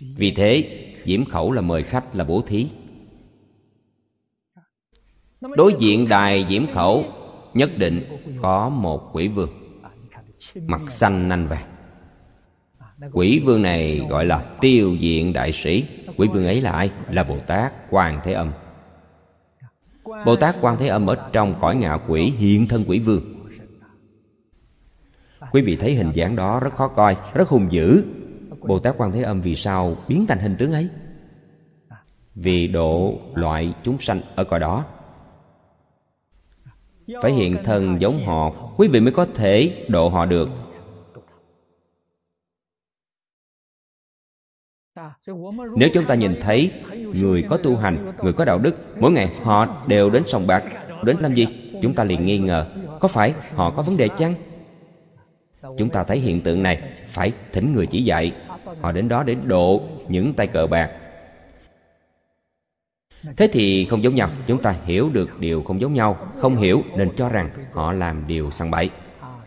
[0.00, 2.68] Vì thế, diễm khẩu là mời khách, là bố thí.
[5.40, 7.04] Đối diện đài diễm khẩu,
[7.54, 9.80] nhất định có một quỷ vương,
[10.54, 11.75] mặt xanh nanh vàng
[13.12, 15.84] quỷ vương này gọi là tiêu diện đại sĩ.
[16.16, 16.90] Quỷ vương ấy là ai?
[17.10, 18.52] Là bồ tát quan thế âm.
[20.24, 23.22] Bồ tát quan thế âm ở trong cõi ngạ quỷ, hiện thân quỷ vương.
[25.52, 28.04] Quý vị thấy hình dáng đó rất khó coi, rất hung dữ.
[28.60, 30.88] Bồ tát quan thế âm vì sao biến thành hình tướng ấy?
[32.34, 34.84] Vì độ loại chúng sanh ở cõi đó.
[37.22, 40.48] Phải hiện thân giống họ, quý vị mới có thể độ họ được.
[45.76, 46.70] Nếu chúng ta nhìn thấy
[47.22, 50.64] người có tu hành, người có đạo đức, mỗi ngày họ đều đến sòng bạc.
[51.04, 51.46] Đến làm gì?
[51.82, 52.66] Chúng ta liền nghi ngờ.
[53.00, 54.34] Có phải họ có vấn đề chăng?
[55.78, 58.32] Chúng ta thấy hiện tượng này, phải thỉnh người chỉ dạy.
[58.80, 60.90] Họ đến đó để độ những tay cờ bạc.
[63.36, 64.30] Thế thì không giống nhau.
[64.46, 66.16] Chúng ta hiểu được điều không giống nhau.
[66.36, 68.90] Không hiểu nên cho rằng họ làm điều săn bẫy.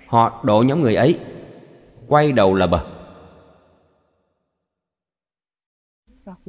[0.08, 1.20] họ độ nhóm người ấy,
[2.08, 2.99] quay đầu là bờ.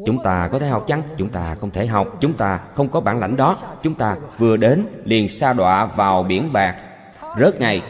[0.06, 1.02] Chúng ta có thể học chăng?
[1.16, 2.08] Chúng ta không thể học.
[2.20, 3.56] Chúng ta không có bản lãnh đó.
[3.82, 6.76] Chúng ta vừa đến liền sa đọa vào biển bạc.
[7.38, 7.82] Rớt ngay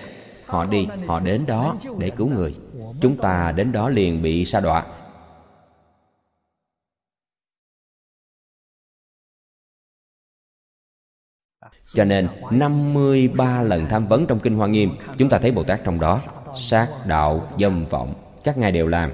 [0.47, 2.55] họ đi họ đến đó để cứu người.
[3.01, 4.85] Chúng ta đến đó liền bị sa đọa.
[11.95, 15.81] Cho nên 53 lần tham vấn trong Kinh Hoa Nghiêm Chúng ta thấy Bồ Tát
[15.85, 16.21] trong đó
[16.69, 18.15] Sát, đạo, dâm, vọng
[18.45, 19.11] Các ngài đều làm.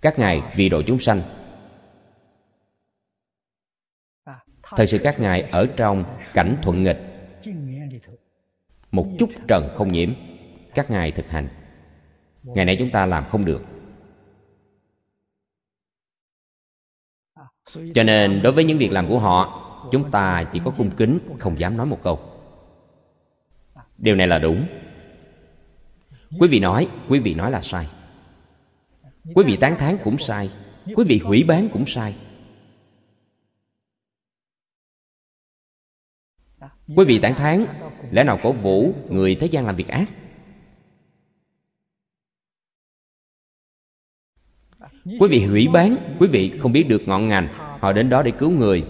[0.00, 1.22] Các ngài vì độ chúng sanh.
[4.62, 6.02] Thời sự các ngài ở trong
[6.34, 6.98] cảnh thuận nghịch.
[8.90, 10.14] Một chút trần không nhiễm,
[10.74, 11.48] Các ngài thực hành.
[12.42, 13.62] Ngày nay chúng ta làm không được.
[17.94, 21.18] Cho nên đối với những việc làm của họ, chúng ta chỉ có cung kính,
[21.38, 22.20] không dám nói một câu.
[23.98, 24.66] Điều này là đúng.
[26.38, 27.88] Quý vị nói, quý vị nói là sai
[29.34, 30.50] quý vị tán thán cũng sai.
[30.96, 32.16] Quý vị hủy bán cũng sai.
[36.96, 37.66] Quý vị tán thán,
[38.10, 40.08] lẽ nào cổ vũ người thế gian làm việc ác?
[45.04, 47.48] Quý vị hủy bán, quý vị không biết được ngọn ngành,
[47.80, 48.84] họ đến đó để cứu người.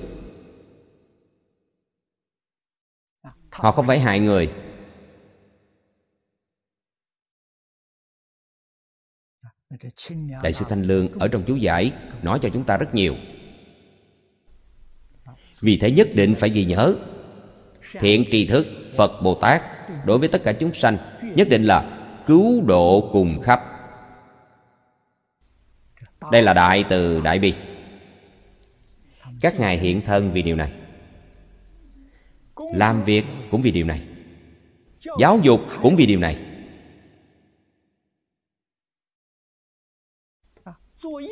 [3.50, 4.67] Họ không phải hại người.
[10.42, 11.92] Đại sư thanh lương ở trong chú giải
[12.22, 13.14] nói cho chúng ta rất nhiều.
[15.60, 16.96] Vì thế nhất định phải ghi nhớ,
[17.92, 18.66] thiện tri thức
[18.96, 19.62] phật bồ tát
[20.04, 20.98] đối với tất cả chúng sanh
[21.34, 23.60] nhất định là cứu độ cùng khắp.
[26.32, 27.54] Đây là đại từ đại bi.
[29.40, 30.72] Các ngài hiện thân vì điều này,
[32.74, 34.02] làm việc cũng vì điều này,
[35.20, 36.47] giáo dục cũng vì điều này.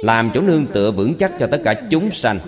[0.03, 2.41] Làm chỗ nương tựa vững chắc cho tất cả chúng sanh.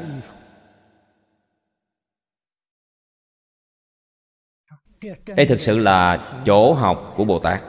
[5.36, 7.62] Đây thực sự là chỗ học của bồ tát.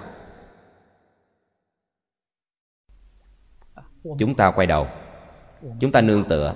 [4.19, 4.87] Chúng ta quay đầu.
[5.79, 6.55] Chúng ta nương tựa.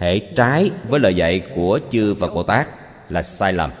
[0.00, 2.68] Hệ trái với lời dạy của chư phật bồ tát
[3.08, 3.72] là sai lầm.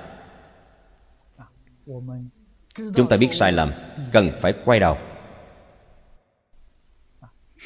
[2.94, 3.72] Chúng ta biết sai lầm,
[4.12, 4.98] cần phải quay đầu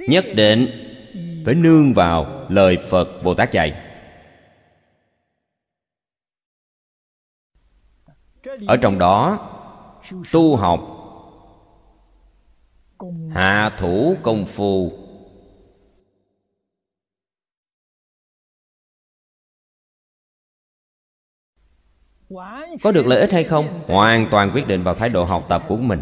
[0.08, 0.86] nhất định
[1.44, 3.86] phải nương vào lời phật bồ tát dạy.
[8.66, 9.48] Ở trong đó,
[10.32, 10.80] tu học,
[13.30, 14.92] hạ thủ công phu.
[22.82, 23.84] Có được lợi ích hay không?
[23.88, 26.00] Hoàn toàn quyết định vào thái độ học tập của mình.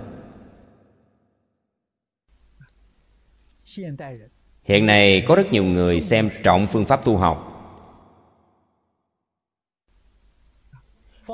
[4.62, 7.55] Hiện nay có rất nhiều người xem trọng phương pháp tu học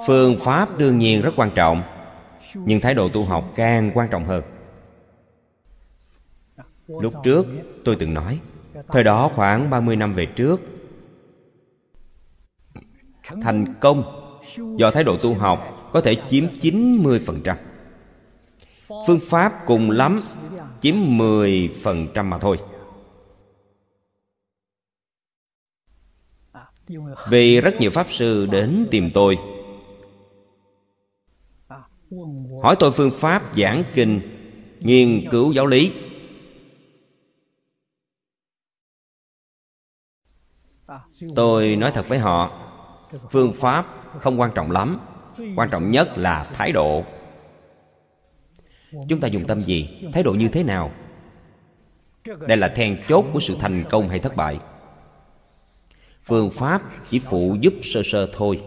[0.07, 1.83] phương pháp đương nhiên rất quan trọng,
[2.55, 4.43] nhưng thái độ tu học càng quan trọng hơn
[6.87, 7.47] lúc trước
[7.85, 8.41] tôi từng nói,
[8.89, 10.61] thời đó khoảng 30 năm về trước,
[13.43, 14.21] thành công
[14.77, 17.57] do thái độ tu học có thể chiếm 90%.
[18.89, 20.21] Phương pháp cùng lắm,
[20.81, 22.59] chiếm 10% mà thôi.
[27.29, 29.39] Vì rất nhiều Pháp Sư đến tìm tôi.
[32.63, 34.21] Hỏi tôi phương pháp giảng kinh,
[34.81, 35.93] Nghiên cứu giáo lý.
[41.37, 42.51] Tôi nói thật với họ,
[43.31, 43.87] Phương pháp
[44.19, 45.01] không quan trọng lắm,
[45.57, 47.05] Quan trọng nhất là thái độ.
[49.09, 49.89] Chúng ta dùng tâm gì?
[50.13, 50.91] Thái độ như thế nào?
[52.49, 54.59] Đây là then chốt của sự thành công hay thất bại.
[56.23, 58.63] Phương pháp chỉ phụ giúp sơ sơ thôi.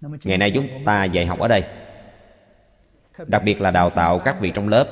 [0.00, 1.64] Ngày nay chúng ta dạy học ở đây.
[3.26, 4.88] Đặc biệt là đào tạo các vị trong lớp.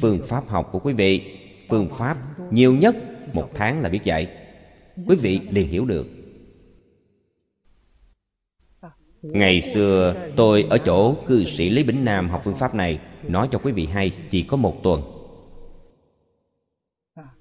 [0.00, 1.38] Phương pháp học của quý vị,
[1.68, 2.18] Phương pháp
[2.50, 2.96] nhiều nhất
[3.32, 4.28] một tháng là biết dạy.
[5.06, 6.06] Quý vị liền hiểu được.
[9.22, 13.00] Ngày xưa, tôi ở chỗ cư sĩ Lý Bính Nam học phương pháp này.
[13.22, 15.02] Nói cho quý vị hay, chỉ có một tuần.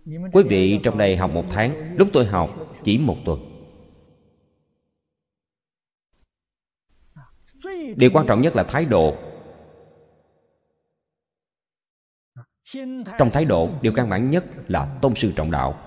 [0.05, 1.95] Quý vị trong đây học một tháng.
[1.97, 3.39] Lúc tôi học, chỉ một tuần.
[7.95, 9.15] Điều quan trọng nhất là thái độ.
[13.19, 15.79] Trong thái độ, Điều căn bản nhất là tôn sư trọng đạo.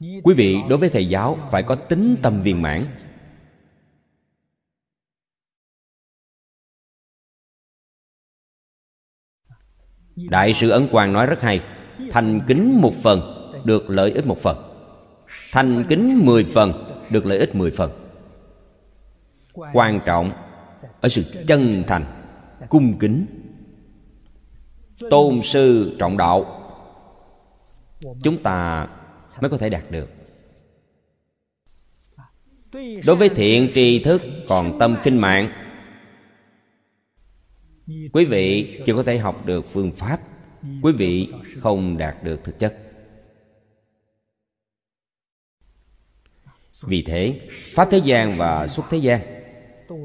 [0.00, 2.82] Quý vị đối với thầy giáo Phải có tính tâm viên mãn.
[10.16, 11.60] Đại sư Ấn Quang nói rất hay,
[12.10, 13.20] Thành kính một phần
[13.64, 14.56] Được lợi ích một phần.
[15.52, 16.72] Thành kính mười phần
[17.10, 17.90] Được lợi ích mười phần.
[19.72, 20.30] Quan trọng
[21.00, 22.04] Ở sự chân thành,
[22.68, 23.26] Cung kính.
[25.10, 26.62] Tôn sư trọng đạo,
[28.22, 28.88] Chúng ta
[29.40, 30.08] mới có thể đạt được.
[33.06, 35.65] Đối với thiện tri thức còn tâm kinh mạng
[37.86, 40.20] Quý vị chưa có thể học được phương pháp.
[40.82, 41.28] Quý vị
[41.60, 42.76] không đạt được thực chất.
[46.86, 49.20] Vì thế, Pháp thế gian và xuất thế gian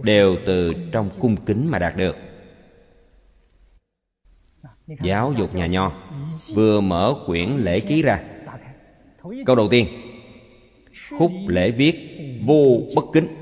[0.04, 2.16] Đều từ trong cung kính mà đạt được.
[5.04, 5.92] Giáo dục nhà nho
[6.54, 8.24] Vừa mở quyển lễ ký ra.
[9.46, 9.88] Câu đầu tiên,
[11.18, 11.96] Khúc lễ viết
[12.46, 13.41] Vô bất kính.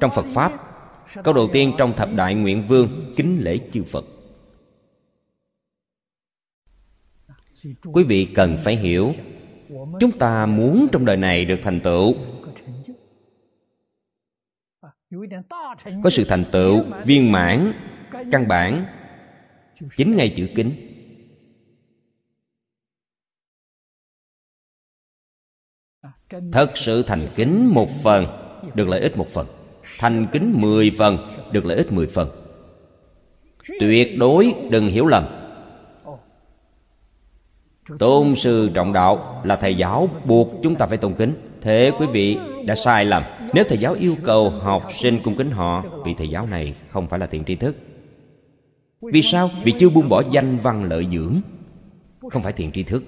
[0.00, 0.74] Trong Phật Pháp,
[1.24, 4.04] Câu đầu tiên trong thập đại nguyện vương Kính lễ chư Phật.
[7.92, 9.10] Quý vị cần phải hiểu,
[10.00, 12.14] Chúng ta muốn trong đời này được thành tựu.
[16.02, 17.72] Có sự thành tựu, viên mãn,
[18.32, 18.84] Căn bản.
[19.96, 20.90] Chính ngay chữ kính.
[26.52, 28.43] Thật sự thành kính một phần.
[28.74, 29.46] Được lợi ích một phần.
[29.98, 31.18] Thành kính mười phần,
[31.52, 32.30] Được lợi ích mười phần.
[33.80, 35.26] Tuyệt đối đừng hiểu lầm.
[37.98, 41.34] Tôn sư trọng đạo Là thầy giáo buộc chúng ta phải tôn kính.
[41.60, 43.22] Thế quý vị đã sai lầm.
[43.52, 47.06] Nếu thầy giáo yêu cầu học sinh cung kính họ vị thầy giáo này không
[47.06, 47.76] phải là thiện tri thức.
[49.12, 49.50] Vì sao?
[49.64, 51.40] Vì chưa buông bỏ danh văn lợi dưỡng,
[52.30, 53.02] Không phải thiện tri thức.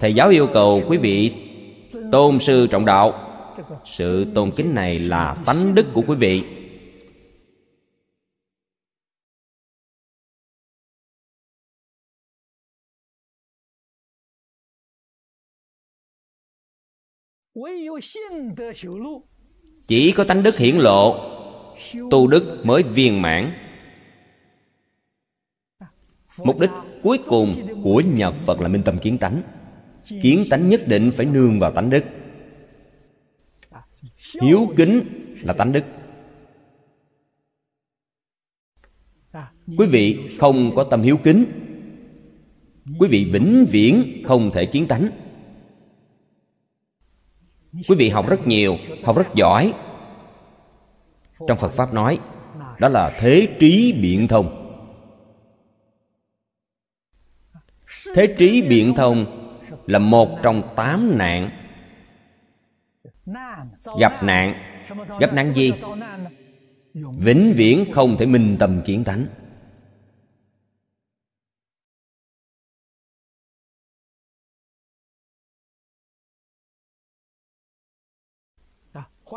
[0.00, 1.32] Thầy giáo yêu cầu quý vị
[2.12, 3.30] tôn sư trọng đạo.
[3.84, 6.42] Sự tôn kính này là tánh đức của quý vị.
[19.86, 21.16] Chỉ có tánh đức hiển lộ,
[22.10, 23.63] tu đức mới viên mãn
[26.38, 26.70] mục đích
[27.02, 27.52] cuối cùng
[27.82, 29.42] của nhà phật là minh tâm kiến tánh.
[30.22, 32.04] Kiến tánh nhất định phải nương vào tánh đức.
[34.42, 35.00] Hiếu kính
[35.42, 35.84] là tánh đức.
[39.78, 41.44] Quý vị không có tâm hiếu kính.
[42.98, 45.08] Quý vị vĩnh viễn không thể kiến tánh.
[47.88, 49.72] Quý vị học rất nhiều, học rất giỏi.
[51.48, 52.18] Trong phật pháp nói,
[52.78, 54.63] đó là thế trí biện thông.
[58.14, 59.26] Thế trí biện thông
[59.86, 61.50] là một trong tám nạn.
[64.00, 64.54] Gặp nạn.
[65.20, 65.72] Gặp nạn gì?
[67.18, 69.26] Vĩnh viễn không thể minh tâm kiến tánh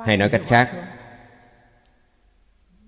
[0.05, 0.69] hay nói cách khác,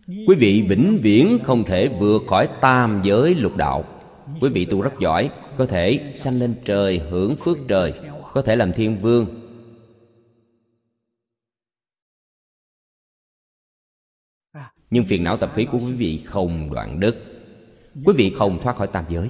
[0.08, 3.99] quý vị vĩnh viễn không thể vượt khỏi tam giới lục đạo
[4.42, 7.94] quý vị tu rất giỏi, có thể sanh lên trời, hưởng phước trời,
[8.34, 9.46] có thể làm thiên vương.
[14.90, 17.16] Nhưng phiền não tập khí của quý vị không đoạn đứt.
[18.06, 19.30] Quý vị không thoát khỏi tam giới.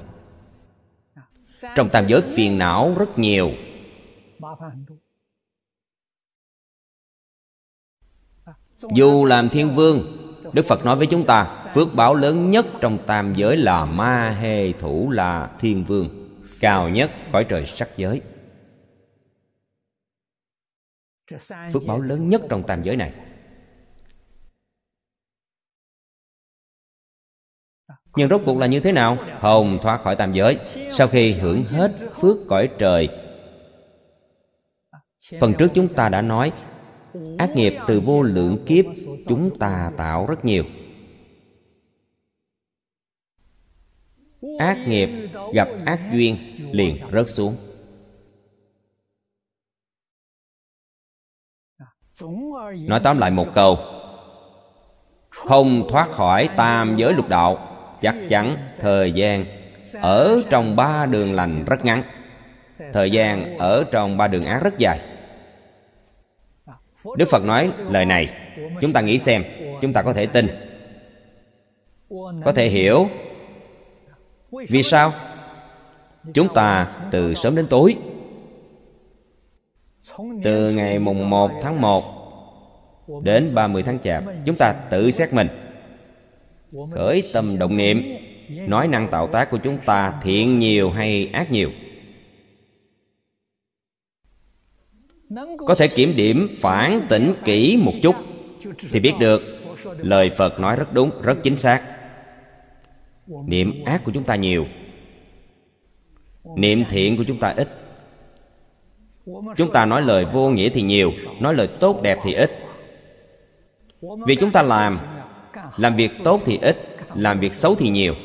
[1.76, 3.52] Trong tam giới phiền não rất nhiều.
[8.96, 12.98] Dù làm thiên vương đức phật nói với chúng ta, phước báo lớn nhất trong
[13.08, 18.22] tam giới là ma hê thủ là thiên vương, cao nhất cõi trời sắc giới.
[21.74, 23.14] Phước báo lớn nhất trong tam giới này.
[28.16, 29.18] Nhưng rốt cuộc là như thế nào?
[29.40, 30.58] Hồng thoát khỏi tam giới.
[30.92, 33.10] Sau khi hưởng hết phước cõi trời,
[35.40, 36.52] phần trước chúng ta đã nói
[37.38, 38.86] ác nghiệp từ vô lượng kiếp,
[39.28, 40.64] chúng ta tạo rất nhiều.
[44.60, 45.10] Ác nghiệp
[45.54, 46.38] gặp ác duyên
[46.72, 47.56] liền rớt xuống.
[52.88, 53.78] Nói tóm lại một câu,
[55.30, 59.46] không thoát khỏi tam giới lục đạo, chắc chắn thời gian
[59.94, 62.04] ở trong ba đường lành rất ngắn.
[62.94, 65.19] Thời gian ở trong ba đường ác rất dài
[67.18, 68.30] đức phật nói lời này.
[68.82, 69.44] Chúng ta nghĩ xem,
[69.82, 70.48] chúng ta có thể tin.
[72.46, 73.08] Có thể hiểu.
[74.70, 75.14] Vì sao?
[76.34, 77.96] Chúng ta từ sớm đến tối.
[80.44, 82.04] Từ ngày mùng 1 tháng 1
[83.24, 85.48] đến 30 tháng chạp, chúng ta tự xét mình.
[86.92, 88.04] Khởi tâm động niệm,
[88.68, 91.70] nói năng tạo tác của chúng ta thiện nhiều hay ác nhiều?
[95.68, 98.16] Có thể kiểm điểm phản tỉnh kỹ một chút.
[98.92, 99.42] Thì biết được
[99.98, 101.82] lời phật nói rất đúng rất chính xác.
[103.28, 104.66] Niệm ác của chúng ta nhiều.
[106.56, 107.70] Niệm thiện của chúng ta ít.
[109.56, 112.52] Chúng ta nói lời vô nghĩa thì nhiều nói lời tốt đẹp thì ít.
[114.02, 114.98] Vì chúng ta làm
[115.78, 118.16] làm việc tốt thì ít làm việc xấu thì nhiều.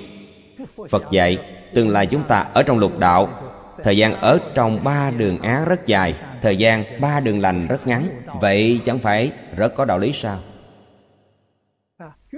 [0.91, 1.39] Phật dạy
[1.75, 3.29] tương lai chúng ta ở trong lục đạo
[3.83, 7.87] thời gian ở trong ba đường á rất dài, thời gian ba đường lành rất
[7.87, 8.23] ngắn.
[8.41, 10.41] Vậy chẳng phải rất có đạo lý sao?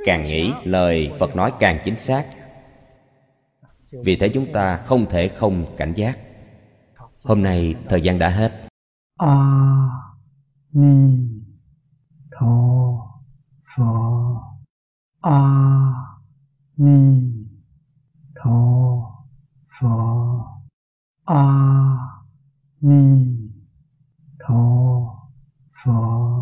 [0.04, 2.24] Càng nghĩ, lời phật nói càng chính xác.
[4.04, 6.18] Vì thế chúng ta không thể không cảnh giác.
[7.24, 8.52] Hôm nay thời gian đã hết.
[9.18, 9.36] A
[10.72, 11.18] ni
[12.40, 12.46] tho
[13.76, 14.40] phật
[15.20, 15.40] a
[16.76, 17.22] ni
[18.34, 18.56] tho
[21.26, 22.22] 阿
[22.78, 23.52] 弥
[24.38, 25.10] 陀
[25.72, 26.36] 佛。